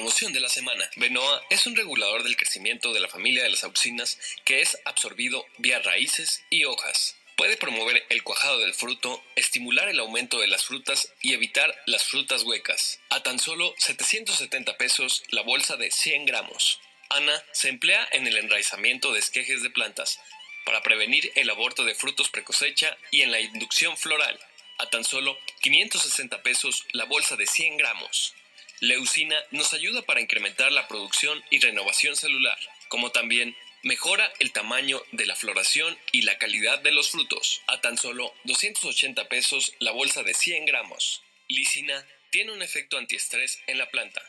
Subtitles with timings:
[0.00, 0.88] promoción de la semana.
[0.96, 5.44] Benoa es un regulador del crecimiento de la familia de las auxinas que es absorbido
[5.58, 7.16] vía raíces y hojas.
[7.36, 12.04] Puede promover el cuajado del fruto, estimular el aumento de las frutas y evitar las
[12.04, 12.98] frutas huecas.
[13.10, 16.80] A tan solo 770 pesos la bolsa de 100 gramos.
[17.10, 20.18] Ana se emplea en el enraizamiento de esquejes de plantas
[20.64, 24.40] para prevenir el aborto de frutos precosecha y en la inducción floral.
[24.78, 28.34] A tan solo 560 pesos la bolsa de 100 gramos.
[28.80, 35.02] Leucina nos ayuda para incrementar la producción y renovación celular, como también Mejora el tamaño
[35.12, 37.62] de la floración y la calidad de los frutos.
[37.66, 41.22] A tan solo 280 pesos la bolsa de 100 gramos.
[41.48, 44.22] Lisina tiene un efecto antiestrés en la planta,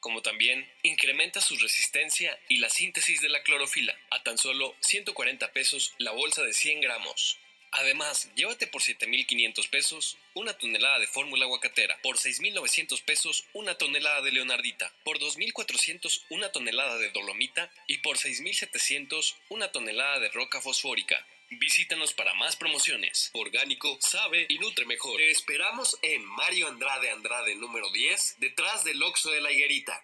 [0.00, 3.98] como también incrementa su resistencia y la síntesis de la clorofila.
[4.10, 7.38] A tan solo 140 pesos la bolsa de 100 gramos.
[7.72, 14.22] Además, llévate por 7.500 pesos una tonelada de fórmula aguacatera, por 6.900 pesos una tonelada
[14.22, 20.60] de leonardita, por 2.400 una tonelada de dolomita y por 6.700 una tonelada de roca
[20.60, 21.24] fosfórica.
[21.50, 23.30] Visítanos para más promociones.
[23.32, 25.16] Orgánico, sabe y nutre mejor.
[25.16, 30.02] Te esperamos en Mario Andrade Andrade número 10, detrás del Oxo de la Higuerita.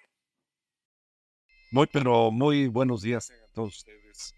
[1.70, 4.34] Muy, pero muy buenos días a todos ustedes.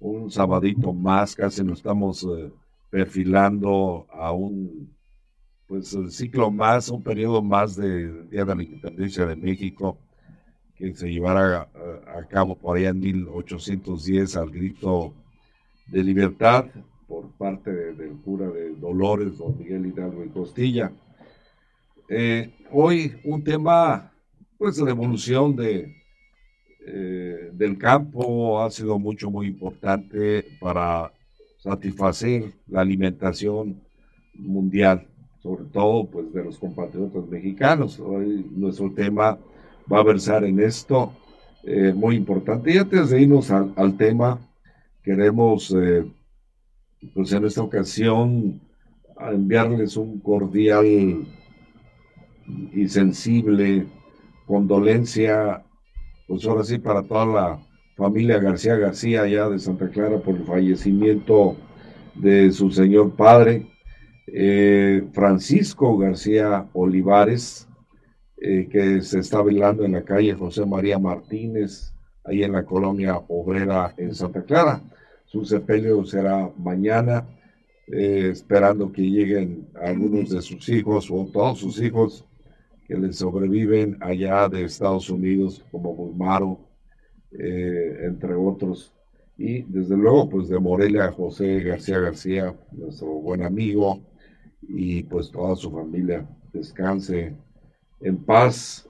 [0.00, 2.50] Un sabadito más, casi nos estamos eh,
[2.90, 4.94] perfilando a un
[5.66, 9.96] pues el ciclo más, un periodo más de Día de la Independencia de México,
[10.74, 15.14] que se llevará a, a, cabo por allá en 1810 al grito
[15.86, 16.66] de libertad
[17.06, 20.90] por parte de, del cura de Dolores, don Miguel Hidalgo y Costilla.
[22.08, 24.12] Eh, hoy un tema,
[24.58, 25.94] pues la evolución de,
[26.84, 31.12] eh, del campo ha sido mucho, muy importante para
[31.62, 33.80] satisfacer la alimentación
[34.34, 35.06] mundial
[35.42, 37.98] sobre todo pues de los compatriotas mexicanos.
[37.98, 39.38] Hoy nuestro tema
[39.90, 41.12] va a versar en esto,
[41.64, 42.72] eh, muy importante.
[42.72, 44.38] Y antes de irnos al, al tema,
[45.02, 46.04] queremos eh,
[47.14, 48.60] pues en esta ocasión
[49.18, 51.26] enviarles un cordial
[52.72, 53.86] y sensible
[54.46, 55.62] condolencia,
[56.26, 57.69] pues ahora sí, para toda la
[58.00, 61.54] familia García García allá de Santa Clara por el fallecimiento
[62.14, 63.66] de su señor padre,
[64.26, 67.68] eh, Francisco García Olivares,
[68.40, 71.92] eh, que se está velando en la calle José María Martínez,
[72.24, 74.80] ahí en la colonia obrera en Santa Clara.
[75.26, 77.28] Su sepelio será mañana,
[77.86, 82.24] eh, esperando que lleguen algunos de sus hijos o todos sus hijos
[82.88, 86.69] que le sobreviven allá de Estados Unidos, como Bulmaro,
[87.32, 88.92] entre otros.
[89.38, 94.00] Y desde luego, pues de Morelia, José García García, nuestro buen amigo,
[94.62, 97.34] y pues toda su familia descanse
[98.00, 98.86] en paz.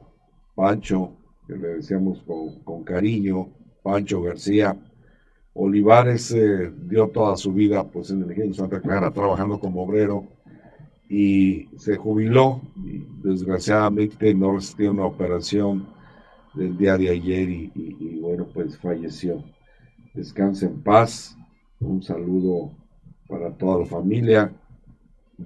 [0.54, 1.12] Pancho,
[1.46, 3.48] que le decíamos con, con cariño,
[3.82, 4.76] Pancho García.
[5.54, 10.26] Olivares eh, dio toda su vida pues en el ingenio Santa Clara trabajando como obrero
[11.08, 15.88] y se jubiló y desgraciadamente no resistió una operación
[16.54, 19.42] del día de ayer y, bueno pues falleció.
[20.14, 21.36] Descanse en paz.
[21.78, 22.72] Un saludo
[23.26, 24.52] para toda la familia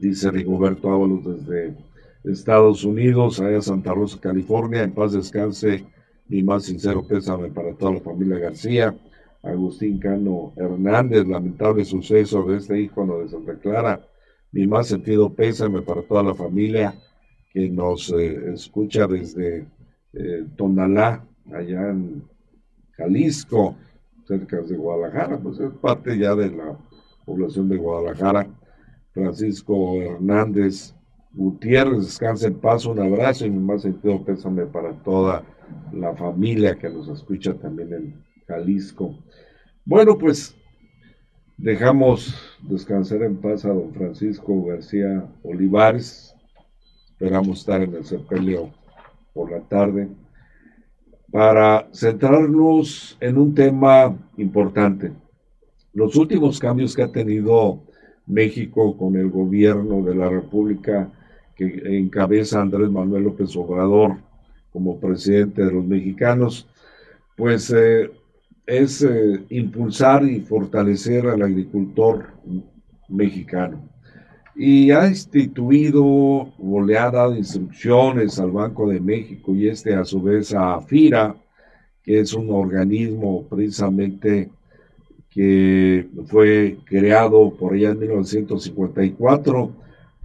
[0.01, 1.75] dice Rigoberto Ábalos desde
[2.25, 4.83] Estados Unidos, allá Santa Rosa, California.
[4.83, 5.85] En paz descanse,
[6.29, 8.95] mi más sincero pésame para toda la familia García.
[9.43, 14.01] Agustín Cano Hernández, lamentable suceso de este ícono de Santa Clara.
[14.53, 16.95] Mi más sentido pésame para toda la familia
[17.53, 19.67] que nos eh, escucha desde
[20.17, 22.25] eh, Tonalá, allá en
[22.93, 23.77] Jalisco,
[24.27, 26.79] cerca de Guadalajara, pues es parte ya de la
[27.25, 28.47] población de Guadalajara.
[29.13, 30.95] Francisco Hernández
[31.33, 35.45] Gutiérrez, descansa en paz, un abrazo y mi más sentido pésame para toda
[35.93, 39.17] la familia que nos escucha también en Jalisco.
[39.85, 40.57] Bueno, pues
[41.57, 46.35] Dejamos descansar en paz a don Francisco García Olivares.
[47.13, 48.71] Esperamos estar en el sepelio
[49.35, 50.09] por la tarde
[51.31, 55.13] para centrarnos en un tema importante.
[55.93, 57.83] Los últimos cambios que ha tenido
[58.27, 61.11] México con el gobierno de la República
[61.57, 64.17] que encabeza Andrés Manuel López Obrador
[64.73, 66.69] como presidente de los mexicanos,
[67.37, 68.11] pues eh,
[68.67, 72.27] es eh, impulsar y fortalecer al agricultor
[73.09, 73.94] mexicano.
[74.57, 80.05] Y ha instituido o le ha dado instrucciones al Banco de México y este a
[80.05, 81.35] su vez a FIRA,
[82.03, 84.51] que es un organismo precisamente
[85.31, 89.73] que fue creado por allá en 1954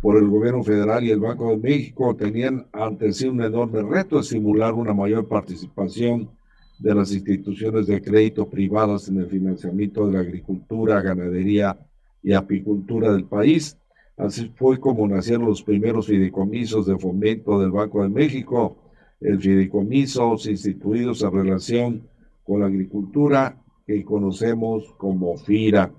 [0.02, 4.20] por el gobierno federal y el Banco de México, tenían ante sí un enorme reto,
[4.20, 6.30] estimular una mayor participación
[6.78, 11.78] de las instituciones de crédito privadas en el financiamiento de la agricultura, ganadería
[12.24, 13.78] y apicultura del país.
[14.20, 18.78] Así fue como nacieron los primeros fideicomisos de fomento del Banco de México,
[19.22, 22.10] el fideicomisos instituidos en relación
[22.44, 23.58] con la agricultura
[23.88, 25.94] que conocemos como FIRA.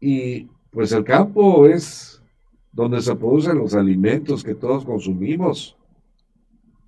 [0.00, 2.22] Y pues el campo es
[2.72, 5.76] donde se producen los alimentos que todos consumimos.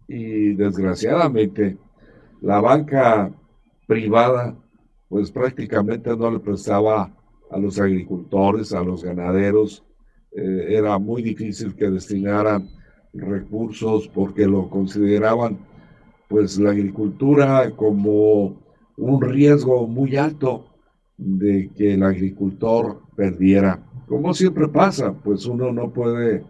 [0.08, 1.76] Y desgraciadamente,
[2.40, 3.30] la banca
[3.86, 4.56] privada,
[5.10, 7.14] pues prácticamente no le prestaba
[7.50, 9.85] a los agricultores, a los ganaderos.
[10.36, 12.68] Eh, era muy difícil que destinaran
[13.14, 15.58] recursos porque lo consideraban,
[16.28, 18.60] pues, la agricultura como
[18.98, 20.66] un riesgo muy alto
[21.16, 23.82] de que el agricultor perdiera.
[24.06, 26.44] Como siempre pasa, pues uno no puede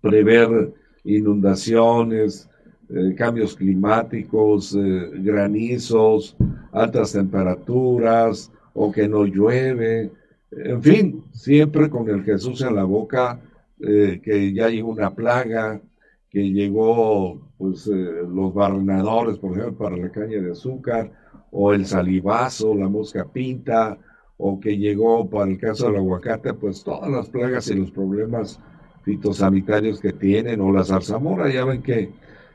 [0.00, 0.72] prever
[1.04, 2.48] inundaciones,
[2.88, 6.36] eh, cambios climáticos, eh, granizos,
[6.72, 10.10] altas temperaturas o que no llueve.
[10.52, 13.40] En fin, siempre con el Jesús en la boca,
[13.80, 15.80] eh, que ya llegó una plaga,
[16.28, 21.10] que llegó pues los barrenadores, por ejemplo, para la caña de azúcar,
[21.50, 23.98] o el salivazo, la mosca pinta,
[24.36, 28.58] o que llegó para el caso del aguacate, pues todas las plagas y los problemas
[29.04, 32.10] fitosanitarios que tienen, o la zarzamora, ya ven que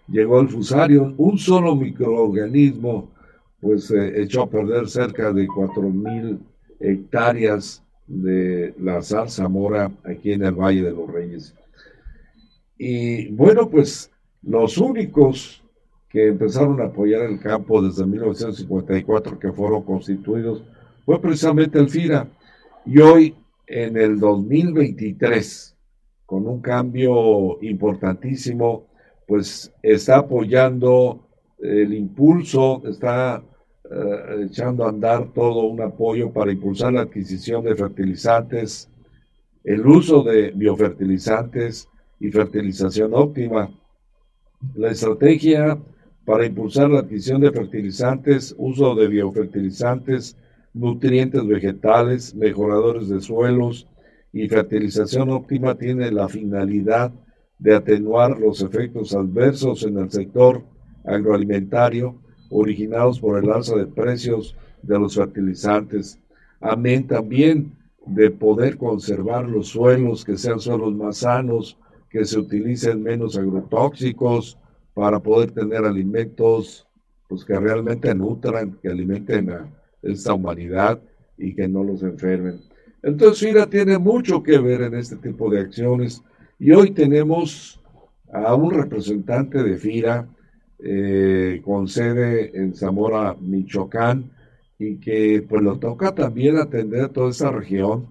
[0.08, 3.12] llegó el fusario, un solo microorganismo,
[3.62, 6.40] pues eh, echó a perder cerca de 4.000
[6.80, 11.54] hectáreas de la zarzamora aquí en el Valle de los Reyes.
[12.78, 14.12] Y bueno, pues
[14.44, 15.64] los únicos
[16.10, 20.64] que empezaron a apoyar el campo desde 1954, que fueron constituidos,
[21.06, 22.28] fue precisamente el FIRA.
[22.86, 25.76] Y hoy, en el 2023,
[26.26, 28.88] con un cambio importantísimo,
[29.28, 31.28] pues está apoyando
[31.60, 33.44] el impulso, está
[33.90, 38.90] eh, echando a andar todo un apoyo para impulsar la adquisición de fertilizantes,
[39.64, 41.90] el uso de biofertilizantes
[42.20, 43.70] y fertilización óptima.
[44.76, 45.78] La estrategia
[46.26, 50.36] para impulsar la adquisición de fertilizantes, uso de biofertilizantes,
[50.74, 53.88] nutrientes vegetales, mejoradores de suelos
[54.34, 57.14] y fertilización óptima tiene la finalidad
[57.60, 60.64] de atenuar los efectos adversos en el sector
[61.06, 66.20] agroalimentario originados por el alza de precios de los fertilizantes.
[66.60, 67.72] Amén también
[68.06, 71.78] de poder conservar los suelos, que sean suelos más sanos,
[72.10, 74.58] que se utilicen menos agrotóxicos
[74.94, 76.88] para poder tener alimentos
[77.28, 79.70] pues, que realmente nutran, que alimenten a
[80.02, 81.02] esta humanidad
[81.38, 82.62] y que no los enfermen.
[83.04, 86.24] Entonces, FIRA tiene mucho que ver en este tipo de acciones
[86.60, 87.80] y hoy tenemos
[88.32, 90.28] a un representante de FIRA
[90.80, 94.32] eh, con sede en Zamora, Michoacán,
[94.80, 98.08] y que pues lo toca también atender toda esta región,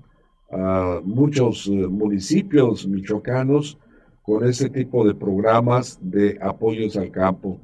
[0.50, 3.78] a muchos eh, municipios michoacanos
[4.22, 7.60] con ese tipo de programas de apoyos al campo.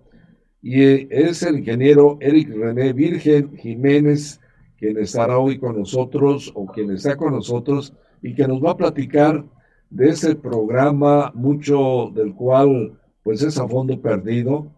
[0.61, 4.41] Y eh, es el ingeniero Eric René Virgen Jiménez,
[4.79, 8.77] quien estará hoy con nosotros o quien está con nosotros y que nos va a
[8.77, 9.45] platicar
[9.91, 14.71] de ese programa, mucho del cual pues es a fondo perdido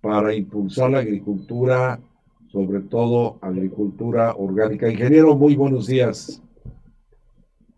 [0.00, 2.00] para impulsar la agricultura,
[2.50, 4.90] sobre todo agricultura orgánica.
[4.90, 6.42] Ingeniero, muy buenos días.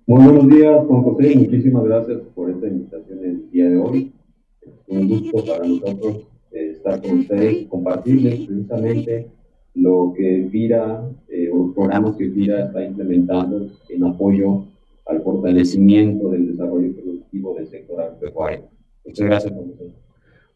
[0.07, 4.13] Muy buenos días, Juan José, muchísimas gracias por esta invitación el día de hoy.
[4.61, 9.31] Es un gusto para nosotros estar con ustedes y compartirles precisamente
[9.75, 14.65] lo que FIRA, eh, o los programas que FIRA está implementando en apoyo
[15.07, 18.65] al fortalecimiento del desarrollo productivo del sector agropecuario.
[19.05, 19.55] Muchas gracias.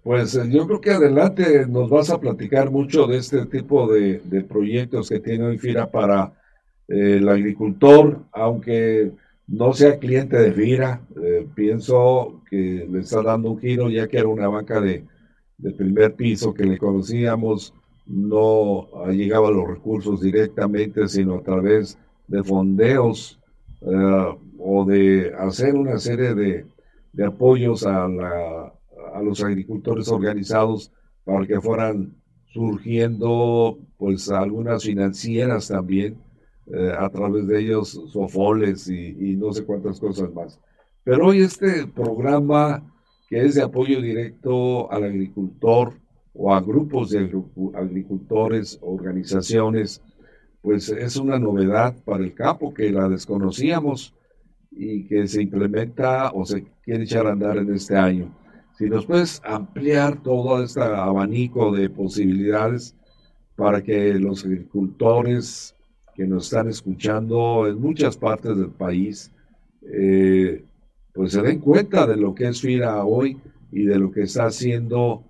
[0.05, 4.21] Pues eh, yo creo que adelante nos vas a platicar mucho de este tipo de,
[4.47, 6.35] proyectos que tiene hoy FIRA para
[6.87, 9.13] el agricultor, aunque
[9.47, 14.19] no sea cliente de FIRA, eh, pienso que le está dando un giro, ya que
[14.19, 15.05] era una banca de,
[15.79, 17.73] primer piso que le conocíamos,
[18.07, 21.97] no llegaba los recursos directamente, sino a través
[22.29, 23.41] de fondeos
[23.81, 26.67] eh, o de hacer una serie de,
[27.25, 28.07] apoyos a,
[29.15, 30.93] a los agricultores organizados
[31.25, 32.15] para que fueran
[32.53, 36.19] surgiendo pues algunas financieras también
[36.67, 40.61] eh, a través de ellos sofoles y, no sé cuántas cosas más.
[41.03, 42.83] Pero hoy este programa
[43.29, 45.95] que es de apoyo directo al agricultor
[46.33, 47.31] o a grupos de
[47.75, 50.03] agricultores, organizaciones,
[50.63, 54.15] pues es una novedad para el campo que la desconocíamos
[54.71, 58.44] y que se implementa o se quiere echar a andar en este año.
[58.77, 62.97] Si nos puedes ampliar todo este abanico de posibilidades
[63.55, 65.77] para que los agricultores
[66.17, 69.31] que nos están escuchando en muchas partes del país,
[69.83, 70.65] eh,
[71.13, 73.37] pues se den cuenta de lo que es FIRA hoy
[73.71, 75.23] y de lo que está haciendo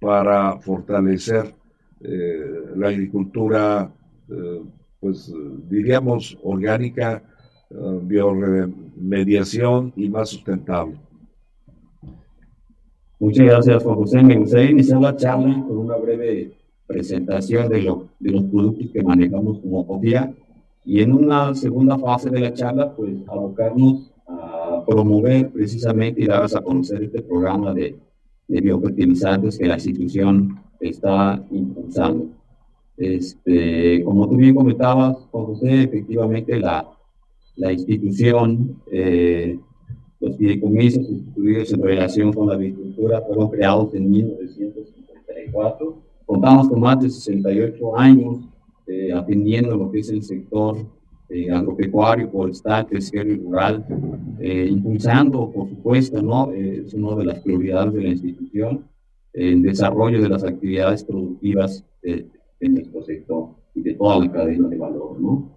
[0.00, 1.52] para fortalecer
[2.02, 2.40] eh,
[2.76, 3.92] la agricultura,
[4.28, 4.62] eh,
[5.00, 5.32] pues
[5.68, 7.24] diríamos orgánica,
[8.02, 10.98] bioremediación y más sustentable.
[13.22, 14.20] Muchas gracias, Juan José.
[14.20, 16.54] Me gustaría iniciar la charla con una breve
[16.88, 20.34] presentación de, lo, de los productos que manejamos como COFIA
[20.84, 26.44] y en una segunda fase de la charla, pues abocarnos a promover precisamente y dar
[26.52, 27.96] a conocer este programa de,
[28.48, 32.26] de biofertilizantes que la institución está impulsando.
[32.96, 36.88] Este, como tú bien comentabas, Juan José, efectivamente la,
[37.54, 39.60] la institución, eh,
[40.22, 46.02] los fideicomisos instituidos en relación con la agricultura fueron creados en 1954
[46.32, 48.48] Contamos con más de 68 años
[48.86, 50.78] eh, atendiendo lo que es el sector
[51.28, 53.84] eh, agropecuario, forestal, terciario y rural,
[54.40, 56.50] eh, impulsando, por supuesto, ¿no?
[56.52, 58.86] es una de las prioridades de la institución,
[59.34, 62.26] el desarrollo de las actividades productivas de,
[62.60, 65.20] nuestro sector y de toda la cadena de valor.
[65.20, 65.50] ¿no?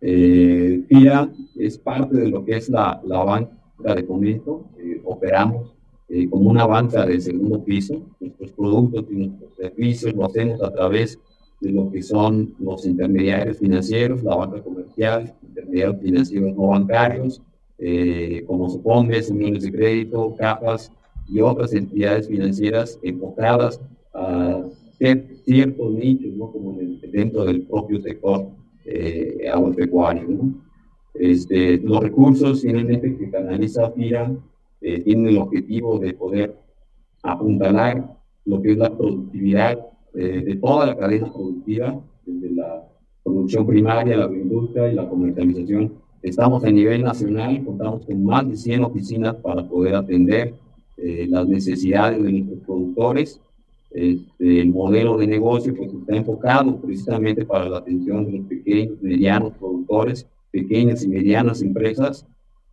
[0.00, 4.64] FIA es parte de lo que es la, la banca de fomento,
[5.04, 5.74] operamos
[6.08, 8.00] eh, como una banca de segundo piso.
[8.20, 11.18] Nuestros productos y nuestros servicios lo hacemos a través
[11.60, 17.40] de lo que son los intermediarios financieros, la banca comercial, intermediarios financieros no bancarios,
[17.78, 20.92] eh, como supongas, miles de crédito, capas
[21.26, 23.80] y otras entidades financieras enfocadas
[24.12, 24.62] a
[24.98, 26.52] ciertos nichos, ¿no?
[26.52, 26.78] como
[27.10, 28.48] dentro del propio sector
[28.84, 30.28] eh, agropecuario.
[30.28, 30.54] ¿no?
[31.14, 34.32] Este, los recursos finalmente que canaliza FIRA
[34.80, 36.56] eh, tiene el objetivo de poder
[37.22, 39.78] apuntalar lo que es la productividad
[40.14, 42.84] eh, de toda la cadena productiva, desde la
[43.22, 45.92] producción primaria, la agroindustria y la comercialización.
[46.22, 50.54] Estamos a nivel nacional, contamos con más de 100 oficinas para poder atender
[50.96, 53.40] eh, las necesidades de nuestros productores.
[53.90, 59.00] Este, el modelo de negocio pues, está enfocado precisamente para la atención de los pequeños,
[59.00, 62.26] medianos productores, pequeñas y medianas empresas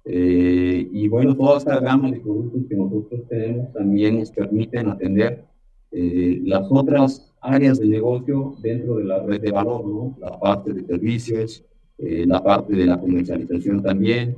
[0.06, 5.46] eh, y bueno, toda esta gama de productos que nosotros tenemos también nos permiten atender
[5.92, 10.18] eh, las otras áreas de negocio dentro de la red de valor, ¿no?
[10.20, 11.64] La parte de servicios,
[11.98, 14.38] eh, la parte de la comercialización también.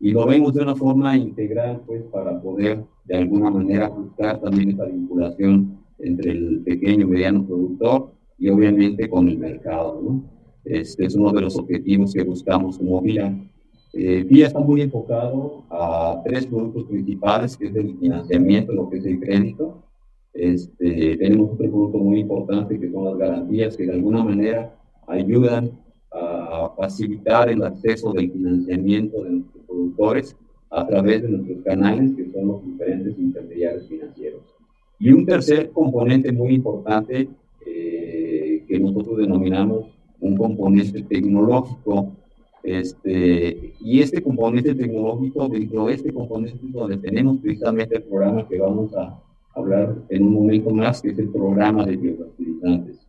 [0.00, 4.70] Y lo vemos de una forma integral, pues, para poder de alguna manera buscar también
[4.70, 10.41] esta vinculación entre el pequeño y mediano productor y obviamente con el mercado, ¿no?
[10.64, 13.36] Este es uno de los objetivos que buscamos como VIA
[13.94, 18.98] eh, VIA está muy enfocado a tres productos principales, que es el financiamiento, lo que
[18.98, 19.82] es el crédito.
[20.32, 24.74] Este, tenemos otro producto muy importante que son las garantías, que de alguna manera
[25.06, 25.78] ayudan
[26.10, 30.36] a facilitar el acceso del financiamiento de nuestros productores
[30.70, 34.40] a través de nuestros canales, que son los diferentes intermediarios financieros.
[34.98, 37.28] Y un tercer componente muy importante
[37.66, 39.86] eh, que nosotros denominamos
[40.22, 42.12] un componente tecnológico,
[42.62, 48.58] este, y este componente tecnológico, dentro de este componente donde tenemos precisamente el programa que
[48.58, 49.20] vamos a
[49.54, 53.06] hablar en un momento más, que es el programa de biofertilizantes.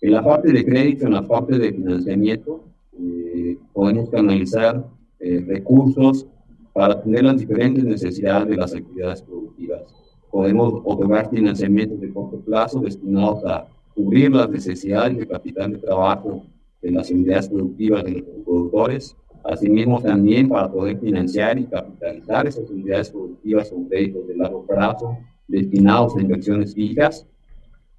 [0.00, 2.64] En la parte de crédito, en la parte de financiamiento,
[2.98, 4.86] eh, podemos canalizar
[5.20, 6.26] eh, recursos
[6.72, 9.82] para atender las diferentes necesidades de las actividades productivas.
[10.30, 13.66] Podemos otorgar financiamientos de corto plazo destinados a
[13.98, 16.44] cubrir las necesidades de capital de trabajo
[16.80, 22.70] de las unidades productivas de los productores, asimismo también para poder financiar y capitalizar esas
[22.70, 27.26] unidades productivas con créditos de largo plazo destinados a inversiones fijas.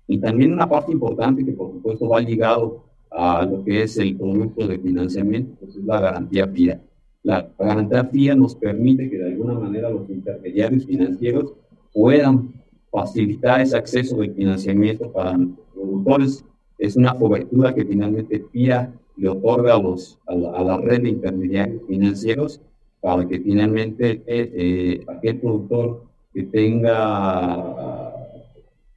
[0.08, 4.16] Y también una parte importante que por supuesto va ligado a lo que es el
[4.16, 6.82] producto de financiamiento, pues es la garantía FIA.
[7.24, 11.52] La garantía FIA nos permite que de alguna manera los intermediarios financieros
[11.94, 12.54] puedan
[12.90, 15.38] facilitar ese acceso de financiamiento para
[15.80, 16.46] productores.
[16.78, 21.82] Es una cobertura que finalmente FIA le otorga a, los, a, la, red de intermediarios
[21.88, 22.62] financieros
[23.02, 28.14] para que finalmente eh, eh, aquel productor que tenga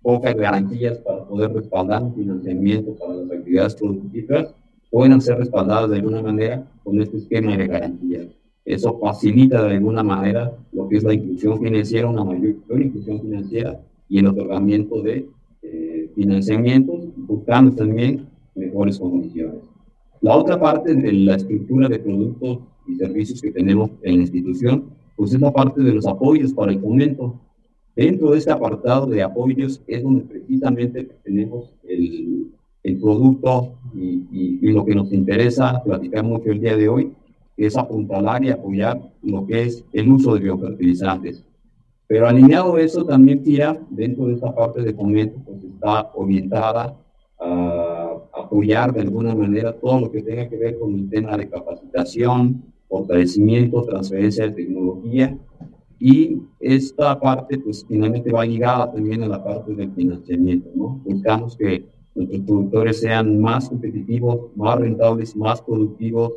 [0.02, 4.54] pocas garantías para poder respaldar un financiamiento para las actividades productivas
[4.90, 8.26] puedan ser respaldadas de alguna manera con este esquema de garantías.
[8.64, 13.80] Eso facilita de alguna manera lo que es la inclusión financiera, una mayor inclusión financiera
[14.08, 15.26] y el otorgamiento de
[15.62, 19.62] eh, financiamientos, buscando también mejores condiciones.
[20.20, 24.84] La otra parte de la estructura de productos y servicios que tenemos en la institución,
[25.16, 27.40] pues es la parte de los apoyos para el fomento.
[27.94, 32.52] Dentro de este apartado de apoyos es donde precisamente tenemos el,
[32.82, 34.22] el producto y,
[34.60, 37.12] y, lo que nos interesa platicar mucho el día de hoy,
[37.56, 41.44] que es apuntalar y apoyar lo que es el uso de biofertilizantes.
[42.12, 46.94] Pero alineado eso, también FIA, dentro de esta parte de fomento, pues está orientada
[47.40, 51.48] a apoyar de alguna manera todo lo que tenga que ver con el tema de
[51.48, 55.38] capacitación, fortalecimiento, transferencia de tecnología
[55.98, 61.00] y esta parte, pues finalmente va ligada también a la parte del financiamiento, ¿no?
[61.06, 66.34] Buscamos que nuestros productores sean más competitivos, más rentables, más productivos,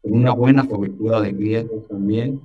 [0.00, 2.40] con una buena cobertura de riesgos también,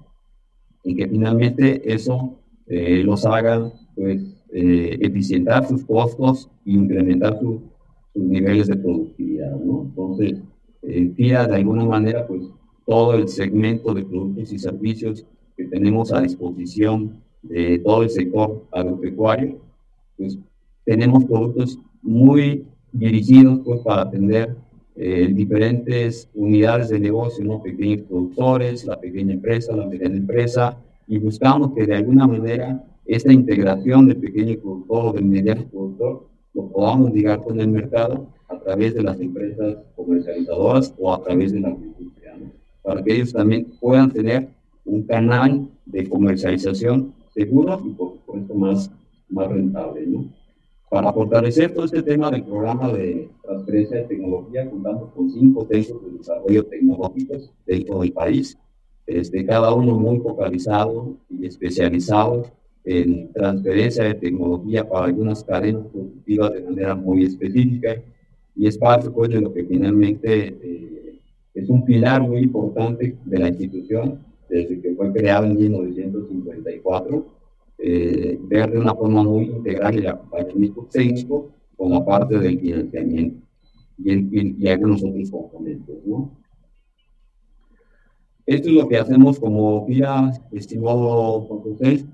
[0.84, 2.36] y que finalmente eso
[2.68, 7.62] eh, los haga, pues, eh, eficientar sus costos e incrementar sus
[8.14, 9.84] niveles de productividad, ¿no?
[9.84, 10.42] Entonces,
[10.84, 12.44] eh, de alguna manera, pues,
[12.86, 15.26] todo el segmento de productos y servicios
[15.58, 19.60] que tenemos a disposición de todo el sector agropecuario,
[20.18, 20.38] pues
[20.86, 24.56] tenemos productos muy dirigidos pues, para atender
[24.96, 27.62] eh, diferentes unidades de negocio, ¿no?
[27.62, 33.32] pequeños productores, la pequeña empresa, la mediana empresa, y buscamos que de alguna manera esta
[33.32, 38.58] integración del pequeño productor o del mediano productor lo podamos ligar con el mercado a
[38.60, 42.36] través de las empresas comercializadoras o a través de la industria,
[42.82, 44.50] para que ellos también puedan tener
[44.86, 48.92] un canal de comercialización seguro y por supuesto más,
[49.30, 50.08] más rentable.
[50.08, 50.26] ¿no?
[50.90, 56.06] Para fortalecer todo este tema del programa de transferencia de tecnología, contamos con cinco centros
[56.06, 58.58] de desarrollo tecnológicos dentro del país,
[59.08, 62.48] este, cada uno muy focalizado y especializado
[62.84, 67.96] en transferencia de tecnología para algunas cadenas productivas de manera muy específica
[68.56, 71.20] y es parte pues, de lo que finalmente eh,
[71.54, 77.26] es un pilar muy importante de la institución desde que fue creado en 1954,
[77.80, 81.50] eh, ver de una forma muy integral el acompañamiento técnico
[81.90, 83.38] la parte del financiamiento
[83.98, 85.96] y, el, y algunos otros componentes.
[86.06, 86.32] ¿no?
[88.46, 92.06] Esto es lo que hacemos como guía, estimado José.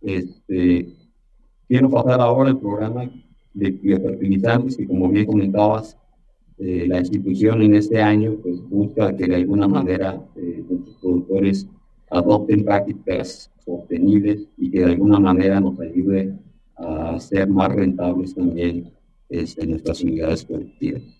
[0.00, 0.94] Este,
[1.66, 3.10] quiero pasar ahora el programa
[3.52, 5.98] de biofertilizantes que, como bien comentabas,
[6.58, 11.66] eh, la institución en este año pues, busca que de alguna manera eh, nuestros productores
[12.10, 16.32] adopten prácticas sostenibles y que de alguna manera nos ayude
[16.76, 18.92] a ser más rentables también
[19.28, 21.15] este, en nuestras unidades productivas.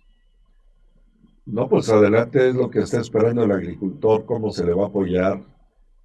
[1.46, 4.88] No, pues adelante es lo que está esperando el agricultor, cómo se le va a
[4.88, 5.40] apoyar,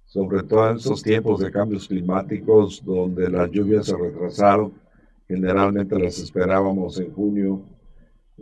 [0.06, 4.72] sobre todo en esos tiempos de cambios climáticos donde las lluvias se retrasaron,
[5.26, 7.60] generalmente las esperábamos en junio,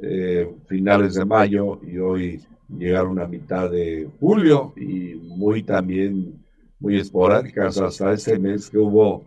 [0.02, 6.44] eh, finales de mayo y hoy llegaron a mitad de julio y muy también
[6.78, 7.78] muy esporádicas.
[7.78, 9.24] Hasta este mes que hubo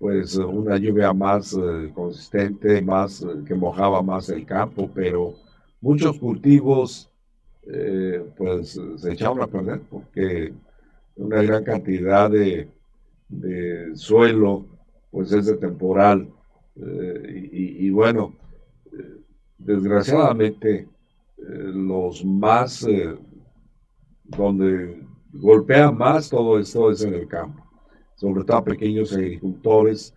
[0.00, 5.43] pues una lluvia más eh, consistente, más eh, que mojaba más el campo, pero
[5.84, 7.10] muchos cultivos
[8.36, 10.52] pues se echaron a perder porque
[11.16, 12.68] una gran cantidad de,
[13.28, 14.66] de suelo
[15.10, 16.28] pues es de temporal
[16.76, 18.34] y, y, bueno
[19.64, 20.88] desgraciadamente,
[21.38, 23.16] eh, los más, eh,
[24.24, 27.64] donde golpea más todo esto es en el campo,
[28.14, 30.14] sobre todo pequeños agricultores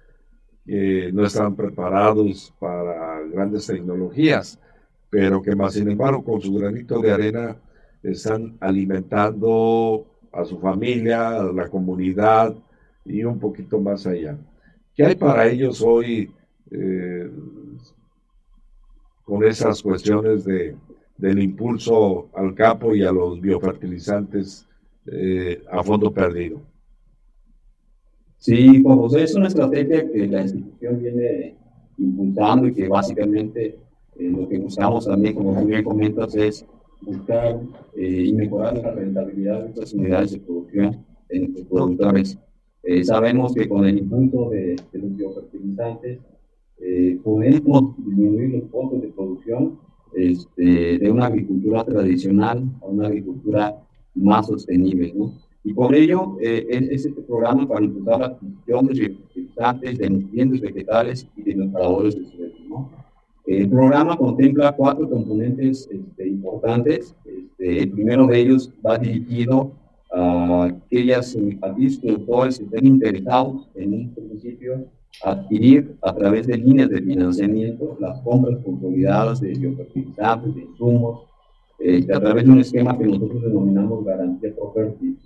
[0.66, 4.60] que no están preparados para grandes tecnologías,
[5.10, 7.58] pero que más sin embargo con su granito de arena
[8.04, 12.56] están alimentando a su familia, a la comunidad
[13.06, 14.38] y un poquito más allá.
[14.96, 16.32] ¿Qué hay para ellos hoy?
[16.72, 17.32] Eh,
[19.28, 20.74] con esas cuestiones de,
[21.18, 24.66] del impulso al campo y a los biofertilizantes
[25.06, 26.62] eh, a fondo perdido.
[28.38, 31.58] Sí, José, es una estrategia que la institución viene
[31.98, 33.78] impulsando y que básicamente
[34.20, 36.66] Eh, lo que buscamos también, como bien comentas, es
[37.02, 37.60] buscar
[37.96, 42.40] eh, y mejorar la rentabilidad de estas unidades de producción en nuestros productores.
[42.84, 46.20] Eh, sabemos que con el impulso de, los biofertilizantes
[47.24, 49.80] podemos disminuir los costos de producción
[50.14, 53.76] este, de una agricultura tradicional a una agricultura
[54.14, 55.12] más sostenible.
[55.16, 55.34] ¿no?
[55.64, 61.28] Y por ello es este programa para impulsar la adquisición de biofertilizantes, de nutrientes vegetales
[61.36, 62.54] y de mejoradores de suelo.
[62.70, 63.07] ¿no?
[63.48, 67.16] El programa contempla cuatro componentes este, importantes.
[67.24, 69.72] Este, el primero de ellos va dirigido
[70.12, 74.86] a aquellas, aquellos productores que estén interesados en un principio
[75.24, 81.22] adquirir a través de líneas de financiamiento las compras consolidadas de biofertilizantes, de insumos,
[81.80, 85.18] este, a través de un esquema que nosotros denominamos garantía property.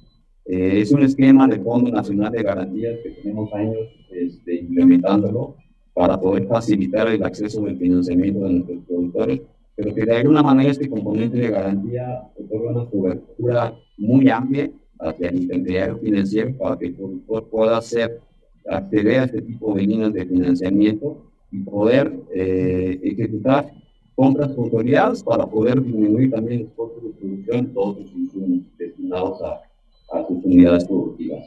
[0.45, 3.79] Eh, es un esquema de Fondo Nacional de Garantías que tenemos años
[4.11, 5.55] este, implementándolo
[5.93, 9.41] para poder facilitar el acceso del financiamiento de nuestros productores,
[9.75, 15.29] pero que de alguna manera este componente de garantía otorga una cobertura muy amplia hacia
[15.29, 18.21] el intermediario financiero para que el productor pueda hacer,
[18.69, 23.73] acceder a este tipo de líneas de financiamiento y poder eh, ejecutar
[24.15, 29.41] compras consolidadas para poder disminuir también los costos de producción de todos los insumos destinados
[29.41, 31.45] a, a sus unidades productivas.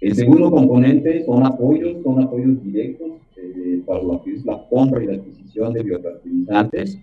[0.00, 3.09] El segundo componente son apoyos, son apoyos directos
[3.90, 6.96] para lo que es la compra y la adquisición de biofertilizantes.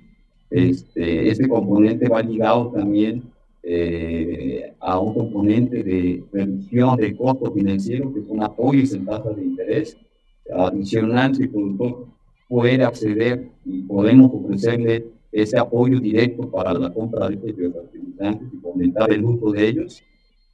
[0.49, 3.23] Este, este componente va ligado también
[3.61, 9.43] eh, a un componente de reducción de costo financiero, que son apoyos en tasas de
[9.43, 9.97] interés.
[10.55, 12.07] Adicional, si el productor
[12.47, 18.57] puede acceder y podemos ofrecerle ese apoyo directo para la compra de estos biofertilizantes y
[18.61, 20.01] fomentar el uso de ellos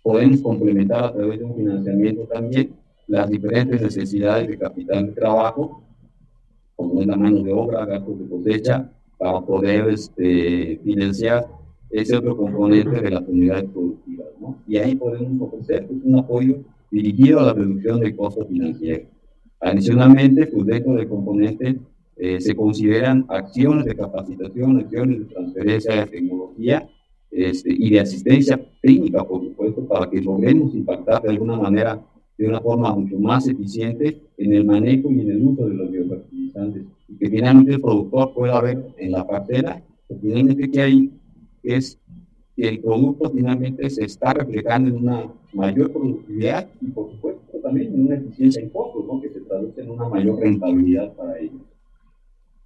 [0.01, 2.75] podemos complementar a través de un financiamiento también
[3.07, 5.81] las diferentes necesidades de capital de trabajo,
[7.01, 11.47] es la mano de obra, gastos de cosecha, para poder este, financiar
[11.89, 14.27] ese otro componente de las unidades productivas.
[14.39, 14.57] ¿no?
[14.67, 16.57] Y ahí podemos ofrecer pues, un apoyo
[16.91, 19.07] dirigido a la reducción de costos financieros.
[19.61, 21.79] Adicionalmente, pues dentro del componente
[22.17, 26.87] eh, se consideran acciones de capacitación, acciones de transferencia de tecnología
[27.31, 31.99] este, y de asistencia técnica, por supuesto, para que logremos impactar de alguna manera,
[32.37, 35.91] de una forma mucho más eficiente en el manejo y en el uso de los
[35.91, 36.83] biofertilizantes.
[37.07, 41.11] Y que finalmente el productor pueda ver en la parcela, que finalmente que hay
[41.63, 41.99] es
[42.55, 47.93] que el producto finalmente se está reflejando en una mayor productividad y por supuesto también
[47.93, 49.21] en una eficiencia en costos, ¿no?
[49.21, 51.61] que se traduce en una mayor rentabilidad para ellos.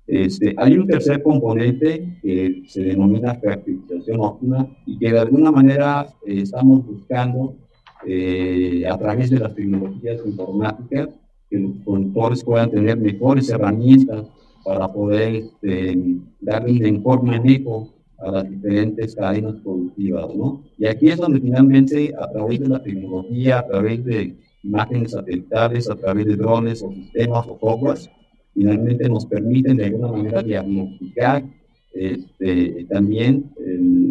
[0.08, 6.08] Este, hay un tercer componente que se denomina fertilización óptima y que de alguna manera
[6.26, 7.56] eh, estamos buscando
[8.06, 11.10] eh, a través de las tecnologías informáticas
[11.50, 14.28] que los productores puedan tener mejores herramientas
[14.64, 15.98] para poder este,
[16.42, 20.36] darle mejor manejo a las diferentes cadenas productivas.
[20.36, 20.64] ¿no?
[20.78, 25.90] Y aquí es donde finalmente a través de la tecnología, a través de imágenes satelitales,
[25.90, 28.10] a través de drones o sistemas o softwares,
[28.54, 31.44] finalmente nos permiten de alguna manera diagnosticar
[31.94, 33.52] este, también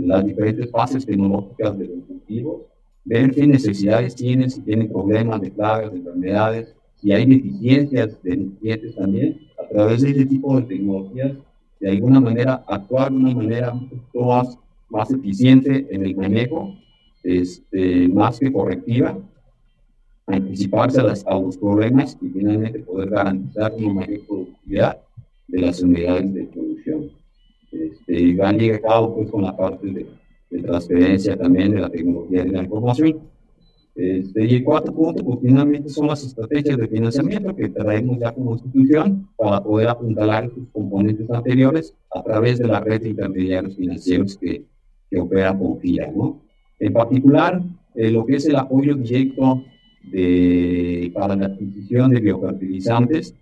[0.07, 2.63] las diferentes fases tecnológicas de los cultivos,
[3.07, 8.37] ver qué necesidades tienen, si tienen problemas de plagas, de enfermedades, si hay deficiencias de
[8.37, 11.33] nutrientes también, a través de ese tipo de tecnologías,
[11.81, 13.75] de alguna manera actuar de una manera
[14.15, 16.75] más, más eficiente en el manejo,
[17.23, 19.17] este, más que correctiva,
[20.27, 24.99] anticiparse a, los problemas y finalmente poder garantizar una mayor productividad
[25.47, 27.11] de las unidades de producción.
[27.71, 30.07] Este, y van ligados pues con la parte de,
[30.51, 33.21] transferencia también de la tecnología de la información.
[33.95, 38.31] Este, y el cuarto punto, pues finalmente son las estrategias de financiamiento que traemos ya
[38.33, 43.75] como institución para poder apuntalar sus componentes anteriores a través de la red de intermediarios
[43.75, 44.65] financieros que,
[45.11, 46.13] que opera con FIA.
[46.15, 46.43] ¿no?
[46.79, 47.63] En particular,
[47.95, 49.65] eh, lo que es el apoyo directo
[50.13, 53.35] de, para la adquisición de biofertilizantes,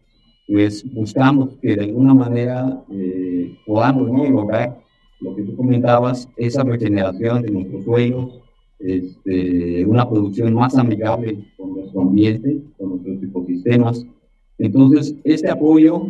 [0.47, 4.84] pues buscamos que de alguna manera eh, podamos lograr
[5.25, 8.41] lo que tú comentabas, esa regeneración de nuestros suelos,
[8.79, 14.07] este, una producción más amigable con nuestro ambiente, con nuestros ecosistemas.
[14.59, 16.07] Entonces, este apoyo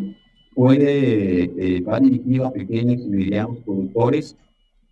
[0.54, 4.36] puede, eh, va dirigido a pequeños y medianos productores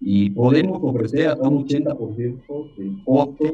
[0.01, 3.45] y podemos ofrecer hasta un 80% del costo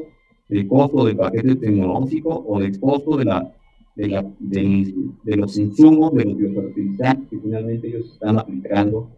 [0.49, 3.53] de costo del paquete tecnológico o de costo de, la,
[3.95, 9.09] de, la, de, los insumos, de los biofertilizantes que finalmente ellos están aplicando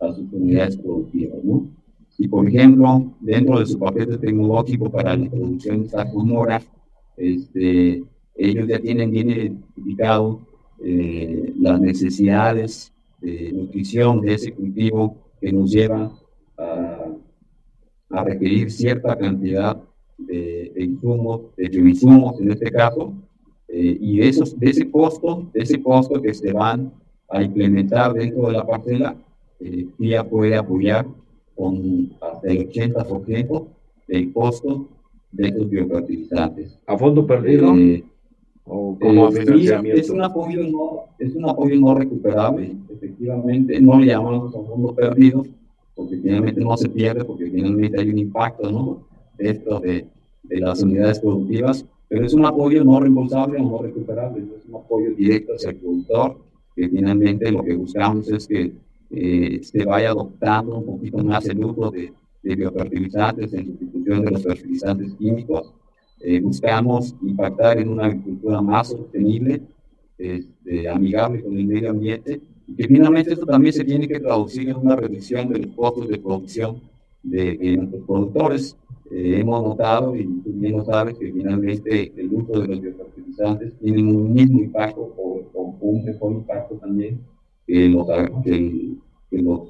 [0.00, 1.42] a sus unidades productivas.
[1.44, 1.68] ¿no?
[2.10, 6.62] Si, por ejemplo, dentro de su paquete tecnológico para la producción de sacos mora,
[7.16, 8.02] este,
[8.34, 10.40] ellos ya tienen bien identificado
[10.84, 16.12] eh, las necesidades de nutrición de ese cultivo que nos lleva
[16.56, 17.06] a,
[18.10, 19.80] a requerir cierta cantidad
[20.18, 23.14] de, insumos, de bioinsumos en este caso,
[23.68, 26.92] eh, y de, esos, de ese costo, de ese costo que se van
[27.28, 29.16] a implementar dentro de la parcela,
[29.60, 29.88] eh,
[30.30, 31.06] puede apoyar
[31.56, 33.66] con hasta el 80%
[34.06, 34.88] del costo
[35.32, 36.78] de esos biofertilizantes.
[36.86, 37.74] ¿A fondo perdido?
[37.76, 38.04] Eh,
[38.64, 44.06] ¿O como eh, es, un apoyo no, es un apoyo no recuperable, efectivamente, no le
[44.06, 45.46] llamamos a fondo perdido,
[45.94, 49.06] porque finalmente no se pierde, porque finalmente hay un impacto ¿no?
[49.38, 50.06] dentro de,
[50.42, 54.76] de las unidades productivas, pero es un apoyo no reembolsable o no recuperable, es un
[54.76, 56.36] apoyo directo hacia el productor,
[56.76, 58.72] que finalmente lo que buscamos es que
[59.10, 64.30] eh, se vaya adoptando un poquito más el uso de, de biofertilizantes en sustitución de
[64.30, 65.74] los fertilizantes químicos.
[66.20, 69.62] Eh, buscamos impactar en una agricultura más sostenible,
[70.16, 74.68] este, amigable con el medio ambiente, y que finalmente esto también se tiene que traducir
[74.68, 76.80] en una reducción de los costos de producción
[77.22, 78.76] de, nuestros productores.
[79.10, 83.78] Eh, hemos notado, y tú bien lo sabes, que finalmente el uso de los biofertilizantes
[83.78, 85.44] tiene un mismo impacto o,
[85.80, 87.20] un mejor impacto también
[87.68, 88.06] que los,
[89.30, 89.60] los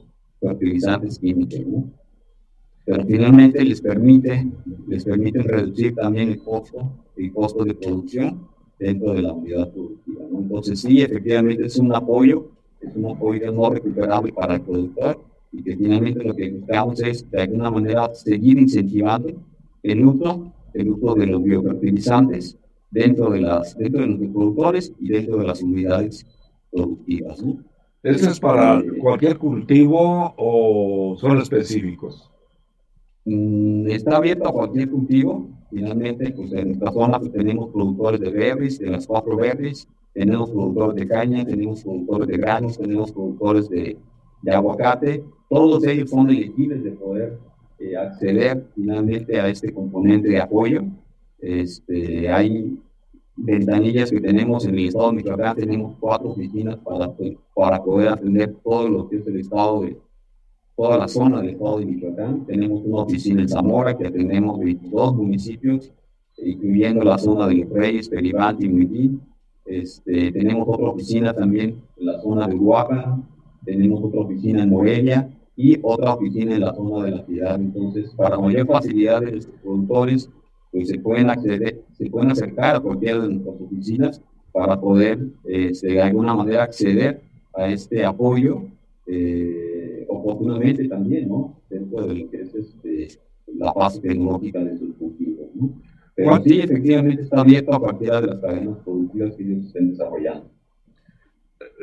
[0.41, 1.61] fertilizantes químicos.
[2.85, 4.47] Pero finalmente les permite,
[4.87, 10.25] les permite reducir también el costo, el costo de producción dentro de la unidad productiva.
[10.33, 15.21] Entonces sí, efectivamente es un apoyo, es un apoyo no recuperable para el productor,
[15.53, 19.35] y que finalmente lo que buscamos es de alguna manera seguir incentivando
[19.83, 22.57] el uso, el uso de los biofertilizantes
[22.91, 26.27] dentro de, las, dentro de los productores y dentro de las unidades
[26.71, 27.43] productivas.
[27.43, 27.68] ¿no?
[28.03, 32.31] ¿Eso es para cualquier cultivo o son específicos?
[33.25, 35.49] Mm, está abierto a cualquier cultivo.
[35.71, 40.51] Finalmente, pues en nuestra zona pues, tenemos productores de berries, de las cuatro berries, tenemos
[40.51, 43.99] productores de caña, tenemos productores de granos, tenemos productores de,
[44.43, 47.39] de aguacate todos ellos son elegibles de poder
[47.79, 50.85] eh, acceder finalmente a este componente de apoyo.
[51.39, 52.79] Este, hay
[53.39, 57.13] ventanillas que tenemos en el estado de Michoacán, tenemos cuatro oficinas para,
[57.55, 59.99] para poder atender todo lo que es el estado de
[60.77, 62.47] toda la zona del estado de Michoacán.
[62.47, 65.93] Tenemos una oficina en Zamora que atendemos 22 municipios,
[66.39, 69.23] incluyendo la zona de Los Reyes, Peribante y Muitín.
[69.65, 73.19] Este, tenemos otra oficina también en la zona de Huaca,
[73.65, 75.29] tenemos otra oficina en Morelia,
[75.61, 77.57] y otra oficina en la zona de la ciudad.
[77.57, 80.31] Entonces, para mayor facilidad de los productores,
[80.71, 85.89] pues se pueden acceder, se pueden acercar a cualquiera de nuestras oficinas para poder, este,
[85.89, 87.21] de alguna manera, acceder
[87.55, 88.63] a este apoyo
[89.07, 91.61] eh, oportunamente también, ¿no?
[91.71, 93.09] Dentro de lo que es este,
[93.47, 95.81] la base tecnológica de sus cultivos, ¿no?
[96.15, 100.51] Pero sí, efectivamente está abierto a cualquiera de las cadenas productivas que ellos estén desarrollando.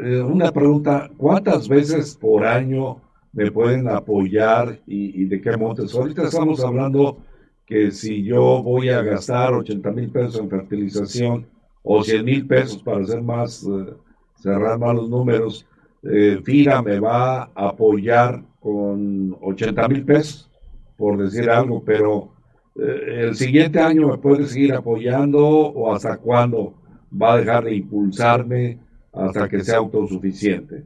[0.04, 3.02] Eh, una pregunta, ¿cuántas veces por año
[3.36, 5.94] me pueden apoyar y, de qué montes.
[5.94, 7.18] Ahorita estamos hablando
[7.66, 11.48] que si yo voy a gastar 80 mil pesos en fertilización
[11.84, 13.94] o 100 mil pesos para hacer más, eh,
[14.36, 15.66] cerrar más los números,
[16.04, 20.52] eh, FIRA me va a apoyar con 80 mil pesos,
[20.98, 22.30] por decir algo, pero
[22.76, 26.76] eh, el siguiente año me puede seguir apoyando o hasta cuándo
[27.12, 28.80] va a dejar de impulsarme
[29.12, 30.86] hasta que sea autosuficiente.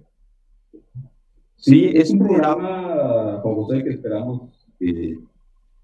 [1.55, 5.19] Sí, es un programa, como sé, que esperamos que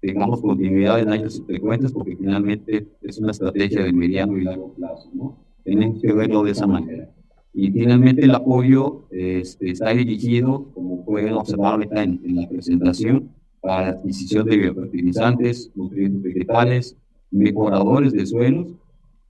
[0.06, 5.10] tengamos continuidad en años subsecuentes, porque finalmente es una estrategia de mediano y largo plazo,
[5.12, 5.36] ¿no?
[5.64, 7.10] Tenemos que verlo de esa manera.
[7.52, 13.82] Y finalmente el apoyo este, está dirigido, como pueden observar ahorita en, la presentación, para
[13.82, 16.96] la adquisición de biofertilizantes, nutrientes vegetales,
[17.32, 18.68] mejoradores de suelos,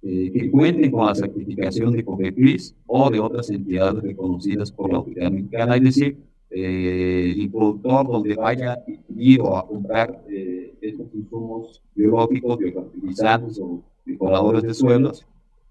[0.02, 4.98] eh, que cuenten con la certificación de COFEPRIS o de otras entidades reconocidas por la
[4.98, 6.18] autoridad mexicana, es decir,
[6.50, 8.78] eh, el productor donde vaya
[9.16, 15.26] ido a comprar eh, estos insumos biológicos, biofertilizantes o mejoradores de suelos,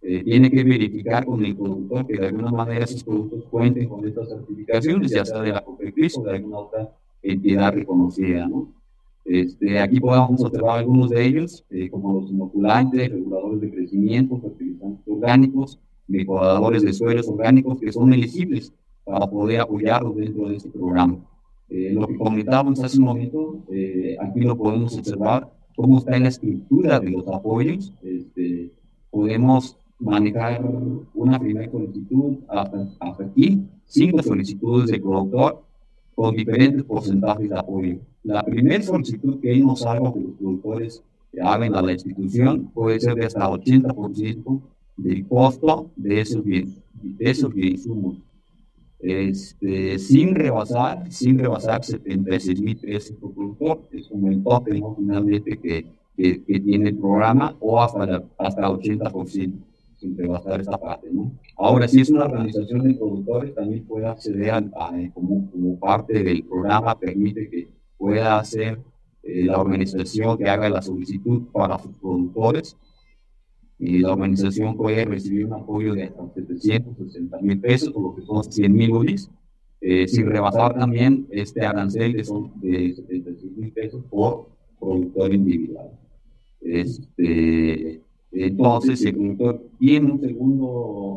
[0.08, 4.06] eh, tiene que verificar con el productor que de alguna manera esos productos cuenten con
[4.08, 6.92] estas certificaciones, ya sea de la COPECRIS o de alguna otra
[7.24, 8.48] entidad reconocida.
[8.48, 8.72] ¿no?
[9.26, 15.08] Este, aquí podemos observar algunos de ellos, eh, como los inoculantes, reguladores de crecimiento, fertilizantes
[15.08, 18.72] orgánicos, mejoradores de suelos orgánicos que son elegibles
[19.06, 21.18] para poder apoyarlos dentro de este programa.
[21.70, 26.30] Eh, lo que comentábamos hace un momento, eh, aquí lo podemos observar, cómo está la
[26.30, 27.94] estructura de los apoyos.
[28.02, 28.72] Este,
[29.12, 30.62] podemos manejar
[31.14, 35.64] una primera solicitud hasta, aquí, cinco solicitudes de productor
[36.16, 37.98] con diferentes porcentajes de apoyo.
[38.24, 41.04] La primera solicitud que nos haga que los productores
[41.42, 44.62] hagan a la institución puede ser de hasta 80%
[44.98, 46.66] del costo de esos, de
[47.20, 48.18] esos insumos.
[49.06, 55.58] Este, sin rebasar, sin rebasar 76 mil pesos por productor, es un el tope finalmente
[55.58, 55.86] que,
[56.18, 59.54] que, tiene el programa, o hasta, hasta 80%,
[59.98, 61.08] sin rebasar esa parte.
[61.12, 61.32] ¿no?
[61.56, 66.44] Ahora, si es una organización de productores, también puede acceder a, como, como, parte del
[66.44, 68.80] programa, permite que pueda hacer
[69.22, 72.76] eh, la organización que haga la solicitud para sus productores
[73.78, 78.22] y la organización puede recibir un apoyo de hasta 760 mil pesos, o lo que
[78.22, 79.30] son 100 mil UDIs,
[79.82, 84.48] eh, sin rebasar también este arancel de, son, de 75 mil pesos por
[84.80, 85.92] productor individual.
[86.62, 90.68] Este, entonces, el productor tiene un segundo,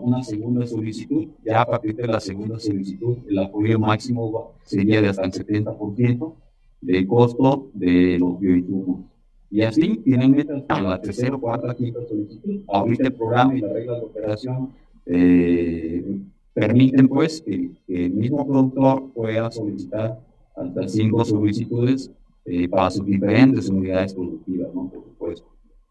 [0.05, 5.09] una segunda solicitud, ya a partir de la segunda solicitud, el apoyo máximo sería de
[5.09, 6.35] hasta el 70%
[6.81, 9.01] del costo de los bioinsumos.
[9.51, 12.61] Y así tienen metas a la tercera, cuarta, quinta solicitud.
[12.69, 14.73] Ahorita el programa y las reglas de operación
[15.07, 16.19] eh,
[16.53, 20.21] permiten pues que, el mismo productor pueda solicitar
[20.55, 22.11] hasta cinco solicitudes
[22.45, 24.91] eh, para sus diferentes unidades productivas, ¿no?
[24.91, 25.47] Por supuesto.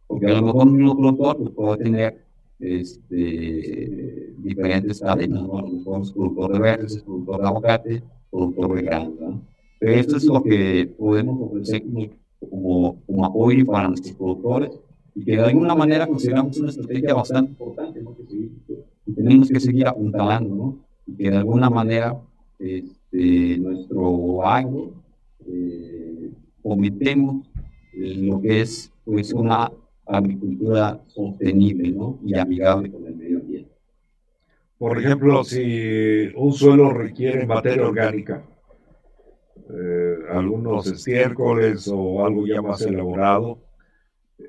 [0.07, 2.25] Porque a lo mejor un mismo productor pues, puede tener
[2.59, 5.57] este, diferentes cadenas, ¿no?
[5.57, 9.41] A lo mejor es productor de verdes, productor de aguacate, productor de grano, ¿no?
[9.79, 11.83] Pero esto es lo que podemos ofrecer
[12.39, 14.71] como, como apoyo para nuestros productores
[15.15, 18.15] y que de alguna manera consideramos una estrategia bastante importante ¿no?
[18.15, 20.77] que, tenemos que seguir apuntalando ¿no?
[21.07, 22.15] y que de alguna manera
[22.59, 24.93] este, nuestro agro
[25.47, 27.47] eh, cometemos
[27.93, 29.71] lo que es pues una
[30.05, 32.19] agricultura sostenible ¿no?
[32.23, 33.71] y amigable con el medio ambiente.
[34.77, 38.43] Por ejemplo, si un suelo requiere materia orgánica,
[39.69, 43.59] eh, algunos estiércoles o algo ya más elaborado,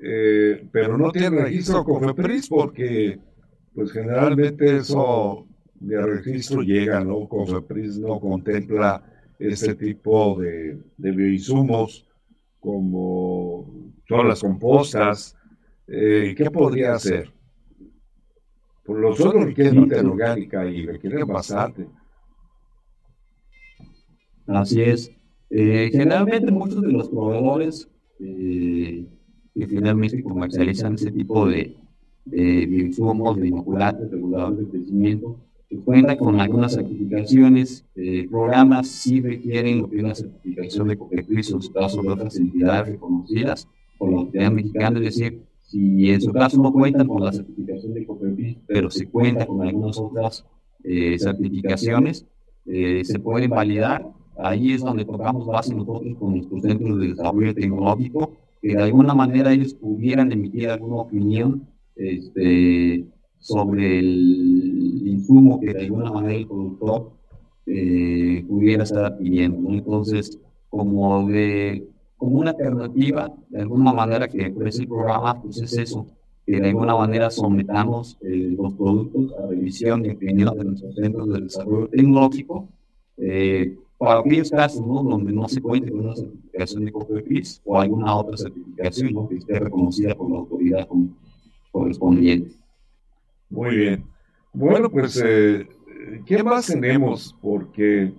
[0.01, 3.19] eh, pero no tiene registro COFEPRIS porque
[3.73, 5.45] pues generalmente eso
[5.79, 7.27] de registro llega, ¿no?
[7.27, 9.03] COFEPRIS no contempla
[9.37, 12.05] ese tipo de, de bioinsumos
[12.59, 13.65] como
[14.07, 15.35] son las compostas.
[15.87, 17.31] Eh, ¿Qué podría hacer?
[18.83, 21.87] Por los otros requieren materia orgánica y requieren bastante.
[24.49, 25.11] Así es.
[25.51, 27.87] Eh, generalmente muchos de los proveedores
[28.19, 29.05] eh,
[29.53, 31.75] que finalmente comercializan ese tipo de,
[32.25, 35.39] de bioinsumos, de inoculantes, reguladores de crecimiento,
[35.85, 41.71] cuentan con algunas certificaciones, eh, programas sí requieren una certificación de COPEPRIS o en su
[41.71, 43.67] caso de otras entidades reconocidas
[43.99, 47.93] por la autoridad mexicana, es decir, si en su caso no cuentan con la certificación
[47.93, 50.45] de COPEPRIS, pero se cuenta con algunas otras
[50.83, 52.25] certificaciones,
[52.65, 54.05] se pueden validar
[54.41, 59.13] Ahí es donde tocamos base nosotros con nuestros centros de desarrollo tecnológico, que de alguna
[59.13, 63.05] manera ellos pudieran emitir alguna opinión este,
[63.39, 67.11] sobre el insumo que de alguna manera el productor
[67.65, 69.69] eh, pudiera estar pidiendo.
[69.69, 75.77] Entonces, como, de, como una alternativa, de alguna manera que ofrece el programa, pues es
[75.77, 76.05] eso,
[76.45, 81.29] que de alguna manera sometamos eh, los productos a revisión y opinión de nuestros centros
[81.29, 82.69] de desarrollo tecnológico.
[83.17, 85.03] Eh, para aquellos casos ¿no?
[85.03, 89.59] donde no se cuente con una certificación de COFEPRIS o alguna otra certificación que esté
[89.59, 90.87] reconocida por la autoridad
[91.69, 92.55] correspondiente.
[93.49, 94.05] Muy bien.
[94.53, 95.67] Bueno, pues, eh,
[96.25, 97.35] ¿qué más tenemos?
[97.41, 98.13] Porque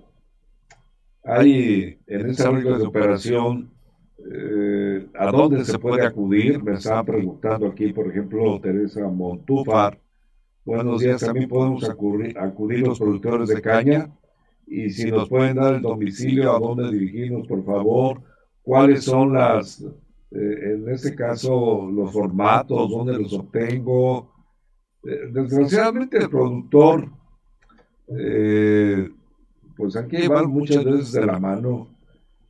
[1.25, 3.71] hay en esta regla de operación,
[4.19, 6.63] eh, ¿a dónde se puede acudir?
[6.63, 9.99] Me estaban preguntando aquí, por ejemplo, Teresa Montúfar.
[10.63, 14.11] Buenos días, también podemos acudir, acudir los productores de caña
[14.71, 18.23] y si nos pueden dar el domicilio, a dónde dirigirnos, por favor,
[18.63, 19.81] cuáles son las,
[20.31, 24.33] eh, en este caso, los formatos, dónde los obtengo.
[25.03, 27.09] Eh, desgraciadamente el productor,
[28.17, 29.11] eh,
[29.77, 31.89] pues aquí va muchas veces de la mano.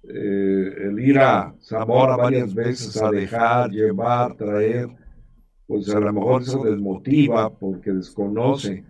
[0.02, 4.88] el ir a Zamora varias veces a dejar, llevar, traer,
[5.66, 8.82] pues a lo mejor eso desmotiva porque desconoce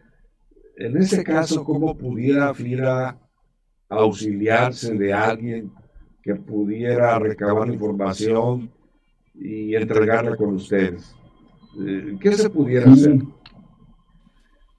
[0.81, 3.19] en ese caso, ¿cómo pudiera FIRA
[3.89, 5.71] auxiliarse de alguien
[6.23, 8.71] que pudiera recabar información
[9.35, 11.15] y entregarla con ustedes?
[11.87, 13.19] Eh, ¿Qué se pudiera hacer?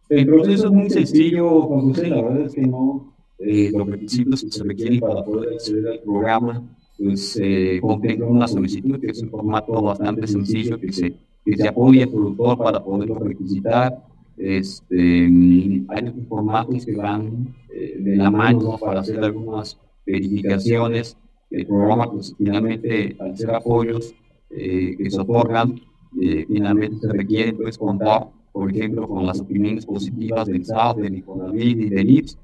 [0.10, 4.44] El proceso es muy sencillo, Juan José, la verdad es que no, eh, los requisitos
[4.44, 9.22] que se requieren para poder acceder al programa, pues eh, contempla una solicitud que es
[9.22, 11.14] un formato bastante sencillo que se,
[11.46, 14.11] que se apoya al productor para poderlo requisitar
[14.42, 21.18] este, hay otros formatos que van eh, de la mano para hacer algunas verificaciones.
[21.50, 24.16] El programa, pues, finalmente, al ser apoyos
[24.50, 25.80] eh, que se otorgan,
[26.22, 31.16] eh, finalmente se requiere pues, contar, por ejemplo, con las opiniones positivas del SAT, del
[31.16, 32.38] Infonavit y del IPS,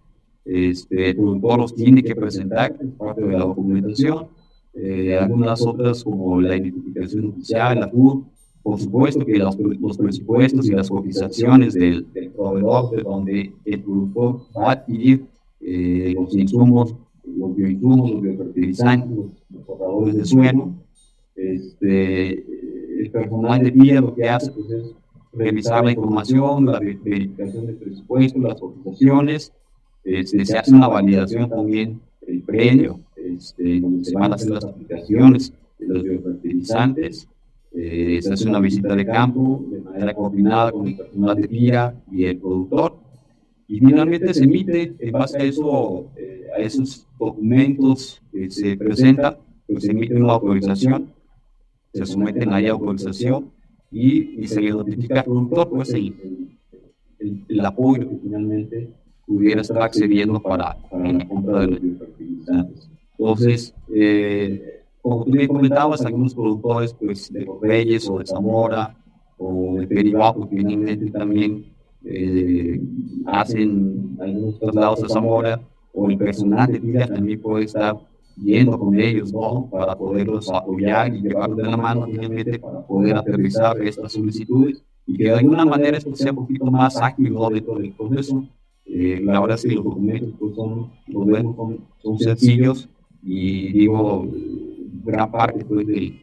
[0.48, 4.28] este, el productor los tiene que presentar, es parte de la documentación.
[4.74, 8.24] Eh, algunas otras como la identificación oficial, la FUR,
[8.68, 12.06] por supuesto que los, los presupuestos y las cotizaciones del,
[12.36, 15.26] proveedor de donde el productor va a adquirir
[15.62, 16.94] eh, los insumos,
[17.24, 20.74] los bioinsumos, los biofertilizantes, los, los de suelo.
[21.38, 22.44] Este,
[23.04, 24.94] el personal de PIA lo que hace pues, es
[25.32, 29.54] revisar la información, la verificación del presupuesto, las cotizaciones,
[30.04, 34.66] este, se hace una validación también del predio, este, donde se van a hacer las
[34.66, 37.30] aplicaciones de los biofertilizantes,
[37.74, 41.96] eh, se hace una visita de campo de manera coordinada con el personal de PIA
[42.12, 42.98] y el productor,
[43.68, 49.38] y finalmente se emite, en base a eso, eh, a esos documentos que se presentan,
[49.68, 51.12] pues se emite una autorización,
[51.94, 53.52] se someten a la autorización
[53.92, 56.14] y, y, se le notifica al productor pues el,
[57.20, 58.90] el, el apoyo que finalmente
[59.26, 61.82] pudiera estar accediendo para, para la compra de los.
[63.20, 64.77] Entonces, eh,
[65.08, 68.94] como tú me comentabas, algunos productores pues, de Reyes o de Zamora
[69.38, 71.66] o de Peribajo finalmente también
[72.04, 72.82] eh,
[73.26, 75.62] hacen algunos traslados a Zamora
[75.94, 77.96] o el personal de Tila también puede estar
[78.36, 79.70] yendo con ellos ¿no?
[79.72, 85.18] para poderlos apoyar y llevarlos de la mano finalmente para poder aterrizar estas solicitudes y
[85.18, 87.50] que de alguna manera esto sea un poquito más ágil ¿no?
[87.50, 88.46] dentro del proceso
[88.86, 92.90] eh, la verdad es que los documentos pues, son, los son, son, sencillos
[93.24, 94.28] y digo,
[95.08, 96.22] gran parte pues, del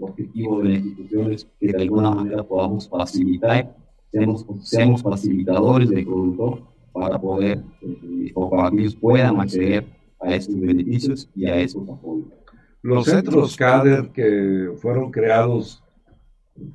[0.00, 3.74] objetivo de la institución es que de alguna manera podamos facilitar,
[4.12, 9.84] seamos, seamos facilitadores del productor para poder, eh, o para que ellos puedan acceder
[10.20, 12.28] a estos beneficios y a esos apoyos.
[12.82, 15.82] Los centros CADER que fueron creados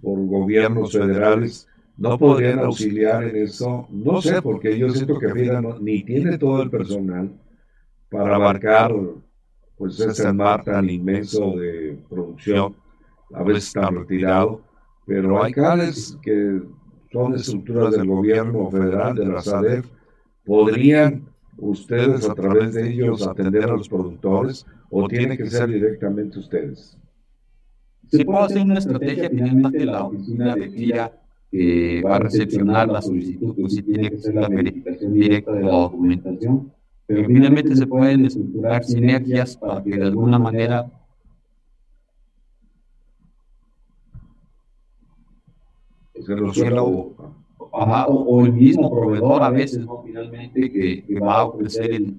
[0.01, 1.67] por gobiernos federales
[1.97, 3.87] no podrían auxiliar en eso.
[3.89, 7.31] No sé, porque yo siento que FIDA ni tiene todo el personal
[8.09, 8.93] para abarcar
[9.81, 12.75] pues ese mar tan inmenso de producción,
[13.33, 14.61] a veces está retirado,
[15.07, 16.61] pero hay CADES que
[17.11, 19.87] son estructuras del gobierno federal, de la SADEF,
[20.45, 21.25] podrían
[21.57, 26.95] ustedes a través de ellos atender a los productores o tiene que ser directamente ustedes?
[28.05, 31.11] Se puede hacer una estrategia finalmente la oficina de FIA
[31.49, 35.63] que va a recepcionar la solicitud, que sí tiene que ser la verificación directa de
[35.63, 36.71] la documentación,
[37.13, 40.89] pero finalmente se pueden estructurar sinergias para que de alguna manera
[46.13, 47.13] se resuelva o,
[47.67, 50.01] o, el mismo proveedor a veces, ¿no?
[50.05, 52.15] finalmente, que, va a ofrecer el,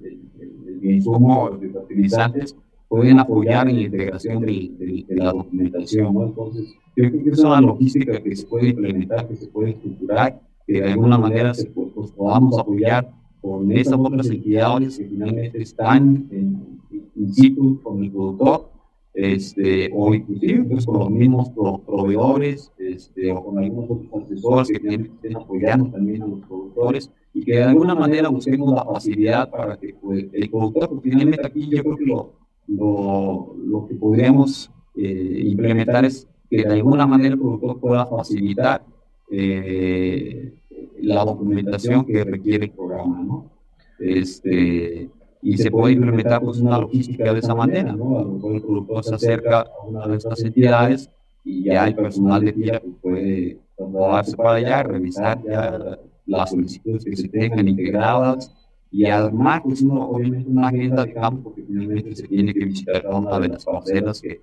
[0.82, 2.54] el, insumo, los fertilizantes,
[2.86, 6.12] pueden apoyar en la integración de, de la documentación.
[6.12, 6.24] ¿no?
[6.26, 10.38] Entonces, yo creo que es una logística que se puede implementar, que se puede estructurar,
[10.66, 16.28] que de alguna manera se, pues, podamos apoyar con esas otras entidades que finalmente están
[16.30, 16.80] en,
[17.16, 18.70] in situ con el productor,
[19.14, 24.94] este, o inclusive pues, con los mismos proveedores este, o con algunos otros asesores que
[24.94, 29.76] estén apoyando también a los productores y que de alguna manera busquemos la facilidad para
[29.76, 32.32] que pues, el productor, porque finalmente aquí yo creo que lo,
[32.68, 38.84] lo, lo que podríamos eh, implementar es que de alguna manera el productor pueda facilitar
[39.30, 40.54] eh,
[41.00, 43.50] la documentación que requiere el programa, ¿no?
[43.98, 45.10] Este,
[45.42, 48.18] y se puede implementar pues, una logística de esa manera, ¿no?
[48.18, 51.10] A lo mejor el productor se acerca a una de estas entidades
[51.44, 57.04] y ya el personal de tía pues, puede trasladarse para allá, revisar ya las solicitudes
[57.04, 58.52] que se tengan integradas
[58.90, 63.18] y además, pues, obviamente una agenda de campo, porque finalmente se tiene que visitar cada
[63.18, 64.40] una de las parcelas que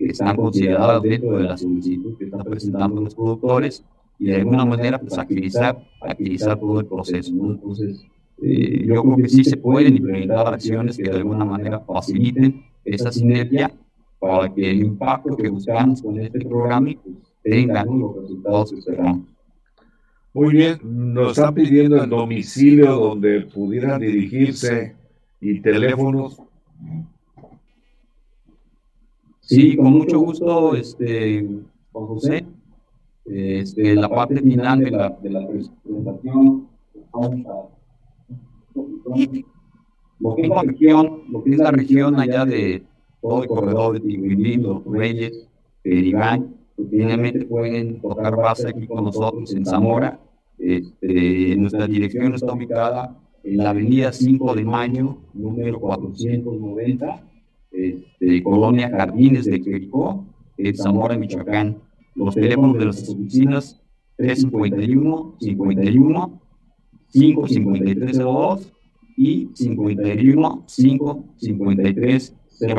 [0.00, 3.84] que están consideradas dentro de la solicitud que están presentando los productores
[4.20, 7.32] y de alguna manera pues agilizar, agilizar todo el proceso.
[7.32, 8.04] Entonces,
[8.42, 13.10] eh, yo creo que sí se pueden implementar acciones que de alguna manera faciliten esa
[13.10, 13.72] sinergia
[14.18, 19.26] para que el impacto que buscamos con este programa pues, tenga los resultados que esperamos.
[20.34, 24.94] Muy bien, nos están pidiendo el domicilio donde pudieran dirigirse
[25.40, 26.40] y teléfonos
[29.50, 31.44] Sí, con mucho gusto, este,
[31.90, 32.46] José.
[33.24, 36.68] Este, la parte final de la, de la presentación,
[40.18, 42.82] lo que es la región, lo que región allá de
[43.20, 45.46] todo el corredor de Tigrilín, los Reyes,
[45.82, 50.18] Perigán, pues finalmente pueden tocar base aquí con nosotros en Zamora.
[50.58, 57.30] Este, nuestra dirección está ubicada en la avenida 5 de mayo, número 490
[57.70, 60.24] este, Colonia Jardines de Jericó,
[60.56, 61.78] en Zamora, Michoacán.
[62.14, 63.80] Los teléfonos de las oficinas
[64.16, 66.40] 351 51
[67.12, 68.72] 55302
[69.16, 72.36] y 51 5 53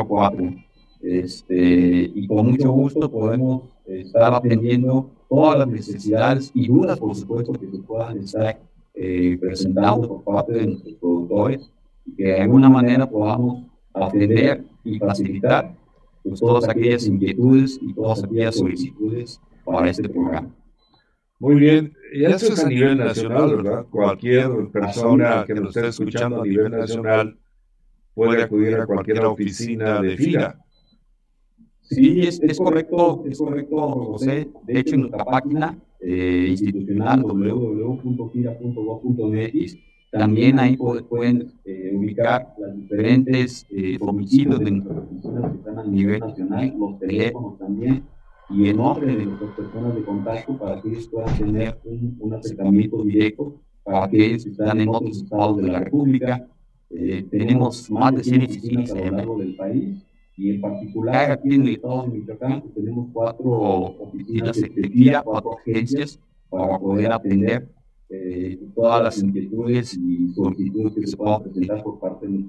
[0.08, 0.54] 04.
[1.02, 7.52] Este, y con mucho gusto podemos estar atendiendo todas las necesidades y dudas, por supuesto,
[7.52, 8.60] que se puedan estar
[8.94, 11.70] eh, presentando por parte de nuestros productores
[12.06, 13.64] y que de alguna manera podamos
[13.94, 15.74] atender y facilitar
[16.22, 20.52] pues, todas aquellas inquietudes y todas aquellas solicitudes para este programa.
[21.38, 23.86] Muy bien, y eso es a nivel nacional, ¿verdad?
[23.90, 27.36] Cualquier persona que nos esté escuchando a nivel nacional
[28.14, 30.58] puede acudir a cualquier oficina de FIRA.
[31.80, 34.48] Sí, es, es correcto, es correcto, José.
[34.64, 43.66] De hecho, en nuestra página eh, institucional www.fira.gov.mx también ahí pueden eh, ubicar los diferentes
[43.70, 48.04] eh, domicilios de nuestras oficinas que están a nivel nacional, los teléfonos también
[48.50, 51.78] y el nombre de nuestras personas de contacto para que ellos puedan tener
[52.20, 56.46] un, acercamiento directo para aquellos que están en otros estados de la República.
[56.90, 60.04] Eh, tenemos más de 100 oficinas a lo largo del país
[60.36, 65.58] y en particular aquí en el estado de Michoacán pues, tenemos cuatro oficinas de cuatro
[65.58, 67.66] agencias para poder atender
[68.12, 72.44] eh, todas las inquietudes y solicitudes que se puedan presentar por parte de.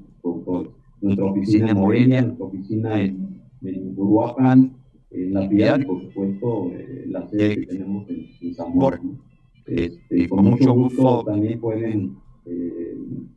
[1.02, 4.74] Nuestra oficina en Morelia, nuestra oficina en, en Uruapan,
[5.12, 9.02] en La Piedad y por supuesto eh, la sede que tenemos en, Zamora.
[9.66, 12.96] Este, con mucho gusto también pueden eh,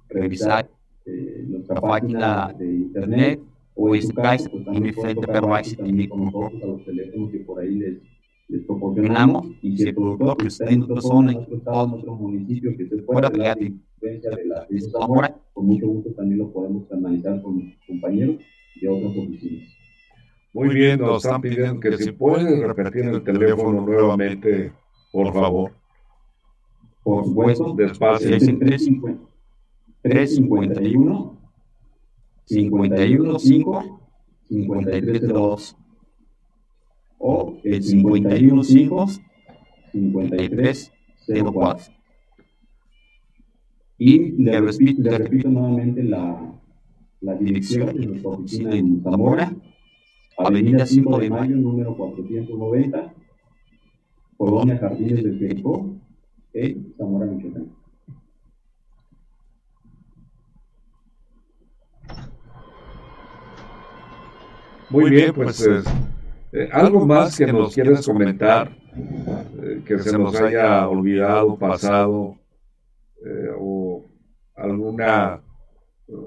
[0.09, 0.71] revisar
[1.05, 3.41] eh, nuestra página de internet
[3.75, 5.43] o en su casa, pues también pueden tocar
[5.77, 7.99] también con nosotros a los teléfonos que por ahí les,
[8.49, 11.93] les proporcionamos y si el productor que está en otra zona, en otro estado, en
[11.95, 16.11] otro municipio que se pueda crear de influencia de la de Zamora, con mucho gusto
[16.13, 18.37] también lo podemos analizar con nuestros compañeros
[18.81, 19.69] de otras oficinas.
[20.53, 24.73] Muy bien, nos están pidiendo que si pueden repetir el teléfono nuevamente,
[25.13, 25.73] por favor.
[27.03, 27.75] Por supuesto.
[27.75, 28.31] Despacio.
[30.03, 31.37] 351
[32.47, 34.01] 51 5
[34.49, 35.77] 5302
[37.19, 39.07] o el 51 5
[39.93, 40.93] 53
[41.27, 41.85] 04.
[43.99, 46.61] Y le repito, le repito nuevamente la,
[47.21, 49.57] la dirección de nuestra oficina en Zamora
[50.39, 53.15] Avenida 5 de Mayo, número 490,
[54.37, 55.97] Colonia Jardines del Jericó,
[56.53, 57.73] en Zamora, Michoacán.
[64.91, 65.83] Muy bien, pues eh,
[66.53, 72.37] eh, algo más que nos quieres comentar, eh, que se nos haya olvidado, pasado,
[73.59, 74.05] o
[74.55, 75.43] alguna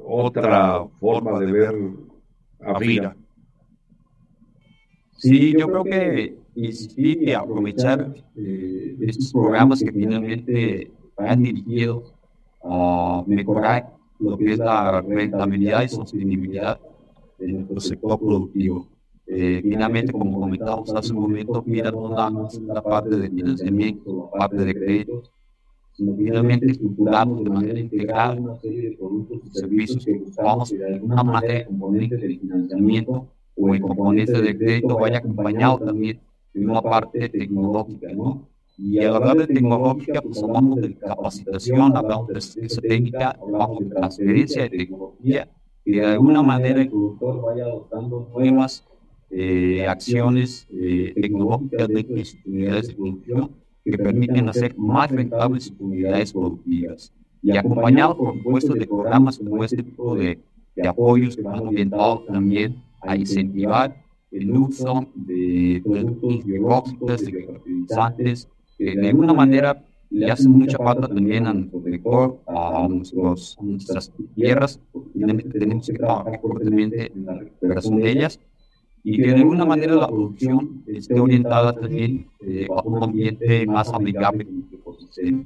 [0.05, 1.75] otra forma de ver
[2.61, 3.15] a vida.
[5.17, 12.13] Sí, yo creo que insistir y aprovechar eh, estos programas que finalmente han dirigido
[12.63, 16.79] a mejorar lo que es la rentabilidad y sostenibilidad
[17.37, 18.87] de nuestro sector productivo.
[19.31, 24.31] Eh, finalmente, como comentábamos hace un momento, mira no nada más la parte de financiamiento,
[24.33, 25.31] la parte de créditos,
[25.93, 30.95] sino finalmente estructuramos de manera integral una serie de productos y servicios que buscamos de
[30.95, 36.19] alguna manera componentes del financiamiento o el componente de crédito vaya acompañado también
[36.51, 38.47] de una parte tecnológica, ¿no?
[38.79, 43.85] Y al hablar de tecnológica, pues hablamos de capacitación, hablamos de asistencia técnica, hablamos de
[43.89, 45.47] transferencia de tecnología,
[45.85, 48.88] y de alguna manera el productor vaya adoptando nuevas
[49.31, 53.51] eh, acciones eh, tecnológicas de sus unidades de producción
[53.85, 57.13] que permiten hacer más rentables sus unidades productivas.
[57.41, 60.39] Y acompañado, por supuesto, de programas como este tipo de,
[60.75, 63.95] de apoyos que van orientados también a incentivar
[64.31, 71.07] el uso de productos biológicos, de fertilizantes, que de alguna manera le hacen mucha falta
[71.07, 74.79] también a nuestro sector, a, nuestros, nuestras tierras,
[75.13, 78.39] finalmente tenemos que trabajar fuertemente en la recuperación de ellas
[79.09, 83.91] y que de alguna manera la producción esté orientada también eh, a un ambiente más
[83.91, 85.43] amigable con nuestro ecosistema.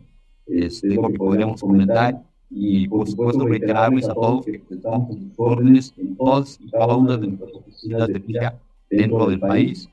[0.47, 6.17] Es lo que podríamos comentar y por supuesto reiterarles a todos que sus órdenes en
[6.17, 8.59] todas y cada una de nuestras oficinas de FIA
[8.89, 9.89] dentro del país.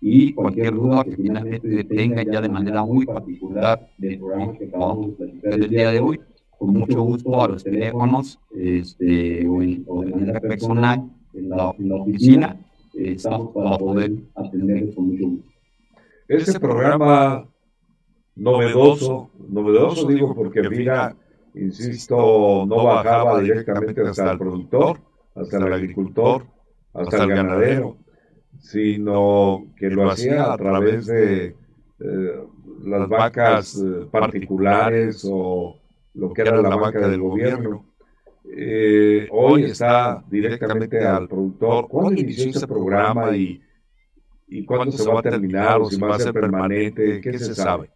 [0.00, 5.06] y cualquier duda que finalmente tenga ya de manera muy particular del programa que acabamos
[5.10, 6.20] de platicar el día de hoy,
[6.58, 12.56] con mucho gusto a los teléfonos este, o, de manera personal en la, oficina,
[12.94, 15.50] eh, estamos para poder atenderles con mucho gusto.
[16.28, 17.46] Este programa
[18.36, 21.14] novedoso, novedoso digo porque mira
[21.54, 24.98] insisto, no bajaba directamente hasta el productor,
[25.34, 26.46] hasta el agricultor,
[26.94, 27.96] hasta el ganadero,
[28.58, 31.56] sino que lo hacía a través de
[32.00, 32.44] eh,
[32.84, 35.76] las vacas eh, particulares o
[36.14, 37.84] lo que era la vaca del gobierno.
[38.44, 41.88] Eh, hoy está directamente al productor.
[41.88, 43.60] ¿Cuándo inició este programa y,
[44.48, 47.20] y cuándo se va a terminar o si va a ser permanente?
[47.20, 47.90] ¿Qué se sabe?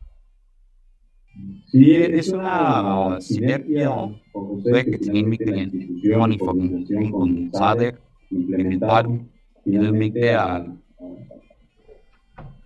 [1.66, 3.90] Sí, es una sinergia
[4.32, 9.30] con que tiene la institución y con SADER, implementaron
[9.64, 10.64] finalmente a,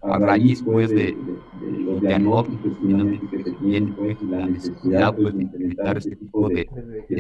[0.03, 1.16] a raíz pues, de,
[1.84, 2.72] los diagnósticos
[3.30, 6.68] que se tienen pues, la necesidad pues, de implementar este tipo de,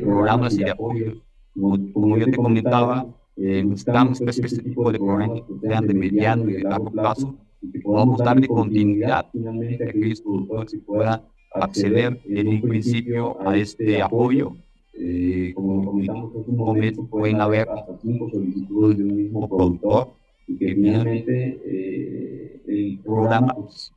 [0.02, 1.12] programas y de apoyo.
[1.54, 3.06] Como, yo te comentaba,
[3.36, 7.36] eh, necesitamos pues, este tipo de programas que sean de mediano y de largo plazo
[7.60, 11.22] y que podamos darle continuidad finalmente a aquellos productores que puedan
[11.52, 14.52] acceder en un principio a este apoyo.
[14.94, 20.19] Eh, como comentamos en un momento, pueden haber hasta cinco solicitudes de un mismo productor
[20.50, 23.92] y que finalmente eh, el programa pues,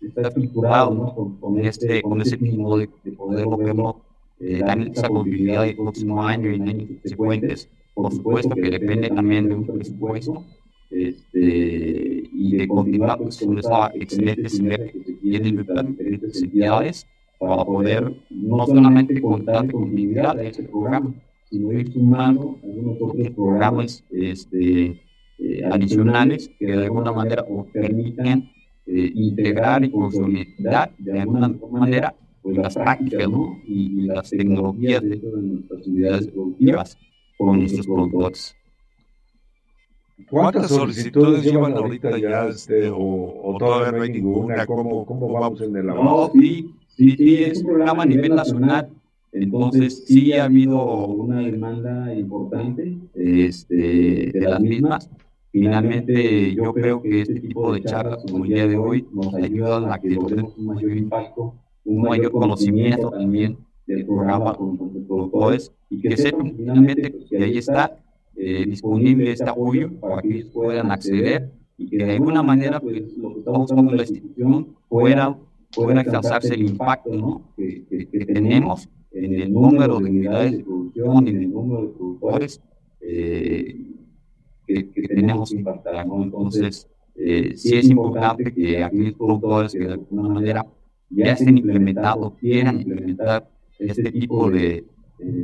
[0.00, 1.38] está estructurado ¿no?
[1.40, 4.00] con, este, con ese tipo de, de poderlo verlo,
[4.38, 7.68] eh, dar esa continuidad el próximo año y en años subsecuentes.
[7.94, 10.44] Por supuesto que depende también de un presupuesto
[10.90, 17.06] este, y de continuar pues, con esa excelente sinergia que se tiene las diferentes entidades
[17.38, 21.12] para poder no solamente contar con continuidad de ese programa,
[21.50, 25.00] sino ir sumando algunos otros programas este,
[25.42, 28.50] eh, adicionales que de alguna manera permitan
[28.86, 33.28] eh, integrar y consolidar de alguna manera pues, las prácticas
[33.66, 36.98] y, las tecnologías de nuestras unidades productivas
[37.38, 38.54] con nuestros productores.
[40.28, 44.66] ¿Cuántas solicitudes llevan ahorita ya, este, o, o, todavía no hay ninguna?
[44.66, 48.88] ¿Cómo, cómo vamos en el No, sí, sí, sí, es un programa a nivel nacional.
[49.32, 55.08] Entonces, sí ha habido una demanda importante este, de las mismas.
[55.52, 59.92] Finalmente, yo creo que este tipo de charlas como el día de hoy nos ayudan
[59.92, 66.00] a que logremos un mayor impacto, un mayor conocimiento también del programa con productores y
[66.00, 67.98] que sepan finalmente que ahí está
[68.36, 73.16] eh, disponible este apoyo para que ellos puedan acceder y que de alguna manera pues,
[73.16, 75.36] lo que estamos buscando la institución pueda,
[75.74, 77.52] pueda alcanzarse el impacto ¿no?
[77.56, 82.60] que, que, tenemos en el número de unidades de producción, en el número de productores
[83.00, 83.76] eh,
[84.94, 86.06] que, tenemos que impactar.
[86.06, 90.66] Entonces, eh, sí es importante que aquellos productores que de alguna manera
[91.10, 93.48] ya estén implementados, quieran implementar
[93.78, 94.84] este tipo de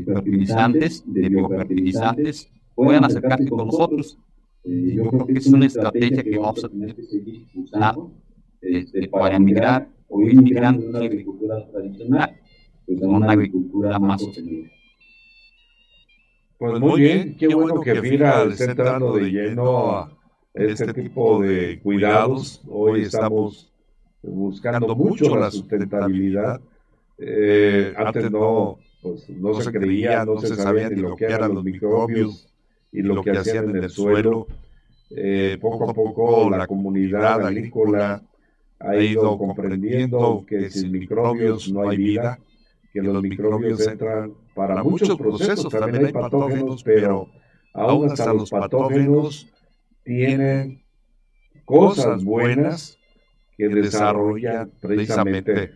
[0.05, 4.19] fertilizantes, de biofertilizantes, puedan acercarse con nosotros.
[4.65, 8.13] Eh, yo creo que es una estrategia que vamos a tener que seguir usando
[8.61, 12.37] este, para migrar o ir migrando de una agricultura tradicional
[12.87, 14.56] pues, a una agricultura más sostenible.
[16.59, 20.17] Pues muy bien, qué bueno que FIRA está entrando de lleno a
[20.55, 22.63] este tipo de cuidados.
[22.67, 23.71] Hoy estamos
[24.23, 26.59] buscando mucho la sustentabilidad.
[27.19, 31.63] Eh, antes no, pues, no se creía, no se sabía ni lo que eran los
[31.63, 32.49] microbios
[32.91, 34.47] y lo que hacían en el suelo.
[35.11, 38.23] Eh, poco a poco la comunidad agrícola
[38.79, 42.39] ha ido comprendiendo que sin microbios no hay vida,
[42.95, 47.29] que los microbios entran para muchos procesos, también hay patógenos, pero
[47.75, 49.47] aún hasta los patógenos
[50.03, 50.83] tienen
[51.67, 52.99] cosas buenas
[53.59, 55.73] que desarrollan precisamente,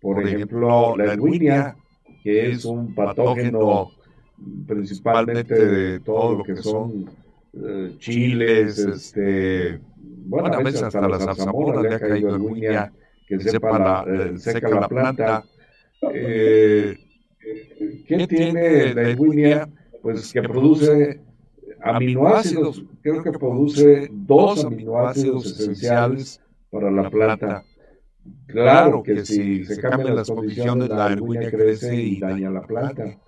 [0.00, 1.76] por ejemplo, la erwinia,
[2.22, 3.90] que es un patógeno
[4.66, 7.10] principalmente de todo lo que son
[7.52, 12.92] eh, chiles, este, bueno, a veces hasta la zarzamora le ha caído alguna
[13.26, 15.44] que sepa la, eh, seca la planta.
[16.14, 16.96] Eh,
[18.06, 19.68] ¿Qué tiene la erwinia?
[20.02, 21.20] Pues que produce
[21.82, 26.40] aminoácidos, creo que produce dos aminoácidos esenciales
[26.70, 27.64] para la planta.
[28.46, 33.18] Claro que si se cambian las condiciones, la erwinia crece y daña la planta.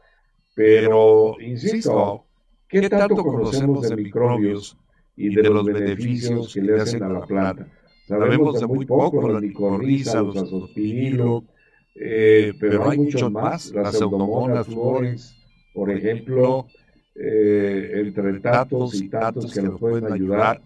[0.54, 2.24] Pero, insisto,
[2.68, 4.76] ¿qué tanto conocemos de microbios
[5.16, 7.66] y de los beneficios que le hacen a la planta?
[8.06, 11.44] Sabemos de muy poco, la micorriza, los azospirilo,
[11.94, 15.36] eh, pero hay muchos más, las pseudomonas, flores,
[15.74, 16.66] por ejemplo,
[17.14, 20.60] eh, entre tatos y tatos que nos pueden ayudar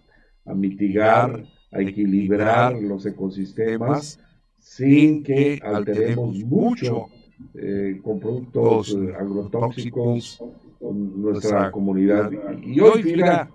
[0.45, 4.19] a mitigar, a equilibrar los ecosistemas
[4.59, 7.07] sin que alteremos mucho
[7.53, 10.43] eh, con productos eh, agrotóxicos
[10.79, 12.31] con nuestra comunidad.
[12.63, 13.49] Y hoy FIRA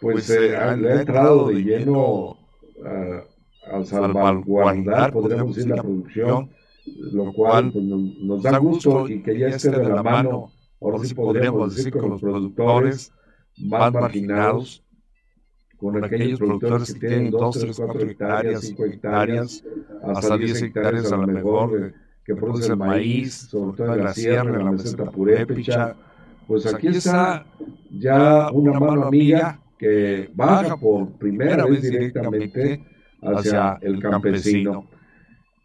[0.00, 2.36] pues eh, le ha entrado de lleno
[2.84, 6.50] a, salvaguardar, podríamos decir, la producción,
[7.12, 11.14] lo cual pues, nos, da gusto y que ya esté de la mano, ahora sí
[11.14, 13.12] podríamos decir, con los productores
[13.58, 14.82] más marginados,
[15.76, 19.64] con aquellos productores que tienen 2, 3, 4 hectáreas, 5 hectáreas,
[20.02, 21.92] hasta 10 hectáreas a lo mejor
[22.24, 25.94] que produce maíz, sobre todo en la sierra, en la meseta purépecha.
[26.46, 27.44] Pues aquí está
[27.90, 32.84] ya una mano amiga que baja por primera vez directamente
[33.22, 34.88] hacia el campesino.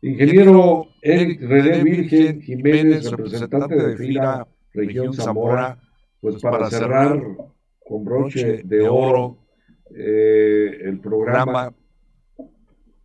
[0.02, 5.78] Ingeniero Eric René Virgen Jiménez, representante de FIRA Región Zamora,
[6.20, 7.22] pues para cerrar
[7.86, 9.38] con broche de oro
[9.96, 11.74] eh, el programa,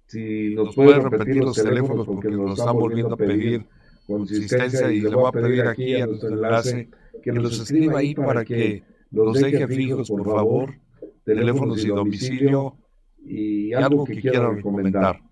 [0.07, 3.67] si nos puede repetir los teléfonos porque nos están volviendo a pedir
[4.07, 6.89] consistencia y le voy a pedir aquí a nuestro enlace
[7.23, 10.75] que nos escriba ahí para que nos deje fijos, por favor,
[11.25, 12.77] teléfonos y domicilio
[13.23, 15.26] y algo que quiera recomendar.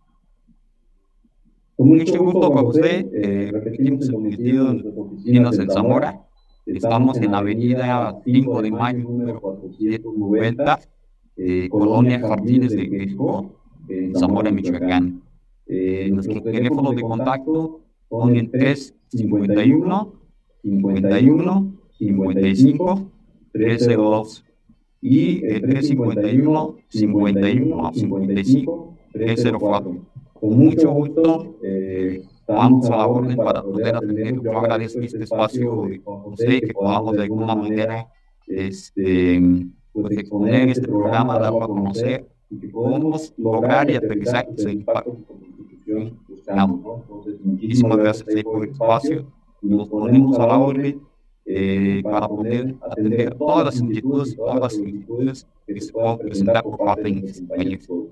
[1.76, 6.20] Con mucho gusto para usted, eh, repetimos el nuestras oficinas en Zamora.
[6.66, 10.78] Estamos en la avenida 5 de mayo, número 490,
[11.36, 13.56] eh, Colonia Jardines de México,
[13.88, 15.20] en Zamora, Michoacán.
[15.66, 20.12] Eh, nuestros teléfonos de contacto son el 351
[20.62, 23.10] 51 55
[23.52, 24.44] 302
[25.02, 30.13] y el 351 51 55 304.
[30.44, 34.42] Con mucho gusto eh, estamos a la orden para poder atender.
[34.42, 38.06] Yo agradezco este espacio José, que podamos de alguna manera
[38.46, 39.40] este,
[39.90, 45.16] pues, exponer este programa, darlo a conocer y que podamos lograr y aterrizar el impacto
[45.86, 46.82] que buscamos.
[46.82, 46.96] ¿no?
[46.96, 49.26] Entonces, muchísimas gracias por el espacio
[49.62, 51.00] y nos ponemos a la orden
[51.46, 56.76] eh, para poder atender todas las inquietudes todas las solicitudes que se puedan presentar por
[56.76, 58.08] parte de nuestros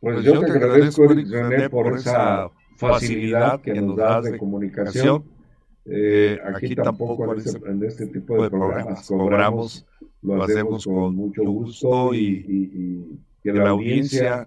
[0.00, 5.24] compañeros pues yo te agradezco, René, por esa facilidad que nos das de comunicación.
[5.84, 9.86] Eh, aquí tampoco en este tipo de programas cobramos,
[10.22, 14.46] lo hacemos con mucho gusto y, que la audiencia,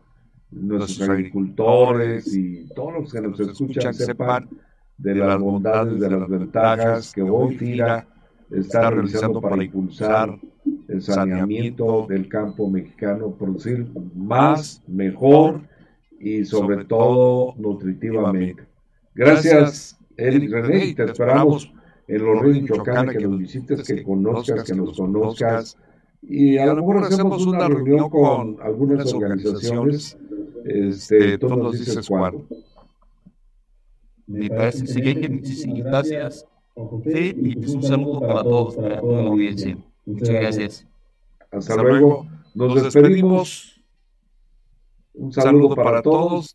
[0.51, 4.49] nuestros agricultores y todos los que nos escuchan sepan
[4.97, 8.07] de las bondades, de las ventajas que hoy FIRA
[8.51, 10.37] está realizando para impulsar
[10.91, 15.61] el saneamiento del campo mexicano, producir más, mejor
[16.19, 18.63] y sobre todo nutritivamente.
[19.15, 21.71] Gracias, Eric René, y te esperamos
[22.07, 25.77] en los ríos Michoacán, que nos visites, que conozcas, que nos conozcas.
[26.21, 30.17] Y a lo mejor hacemos una reunión con algunas organizaciones.
[30.65, 32.45] Este, tú nos dices cuándo.
[34.27, 36.45] Me parece excelente, muchísimas gracias.
[37.03, 39.77] Sí, y un saludo para todos, para toda la audiencia.
[40.05, 40.87] Muchas gracias.
[41.51, 42.27] Hasta luego.
[42.53, 43.81] Nos despedimos.
[45.13, 46.49] Un saludo para todos.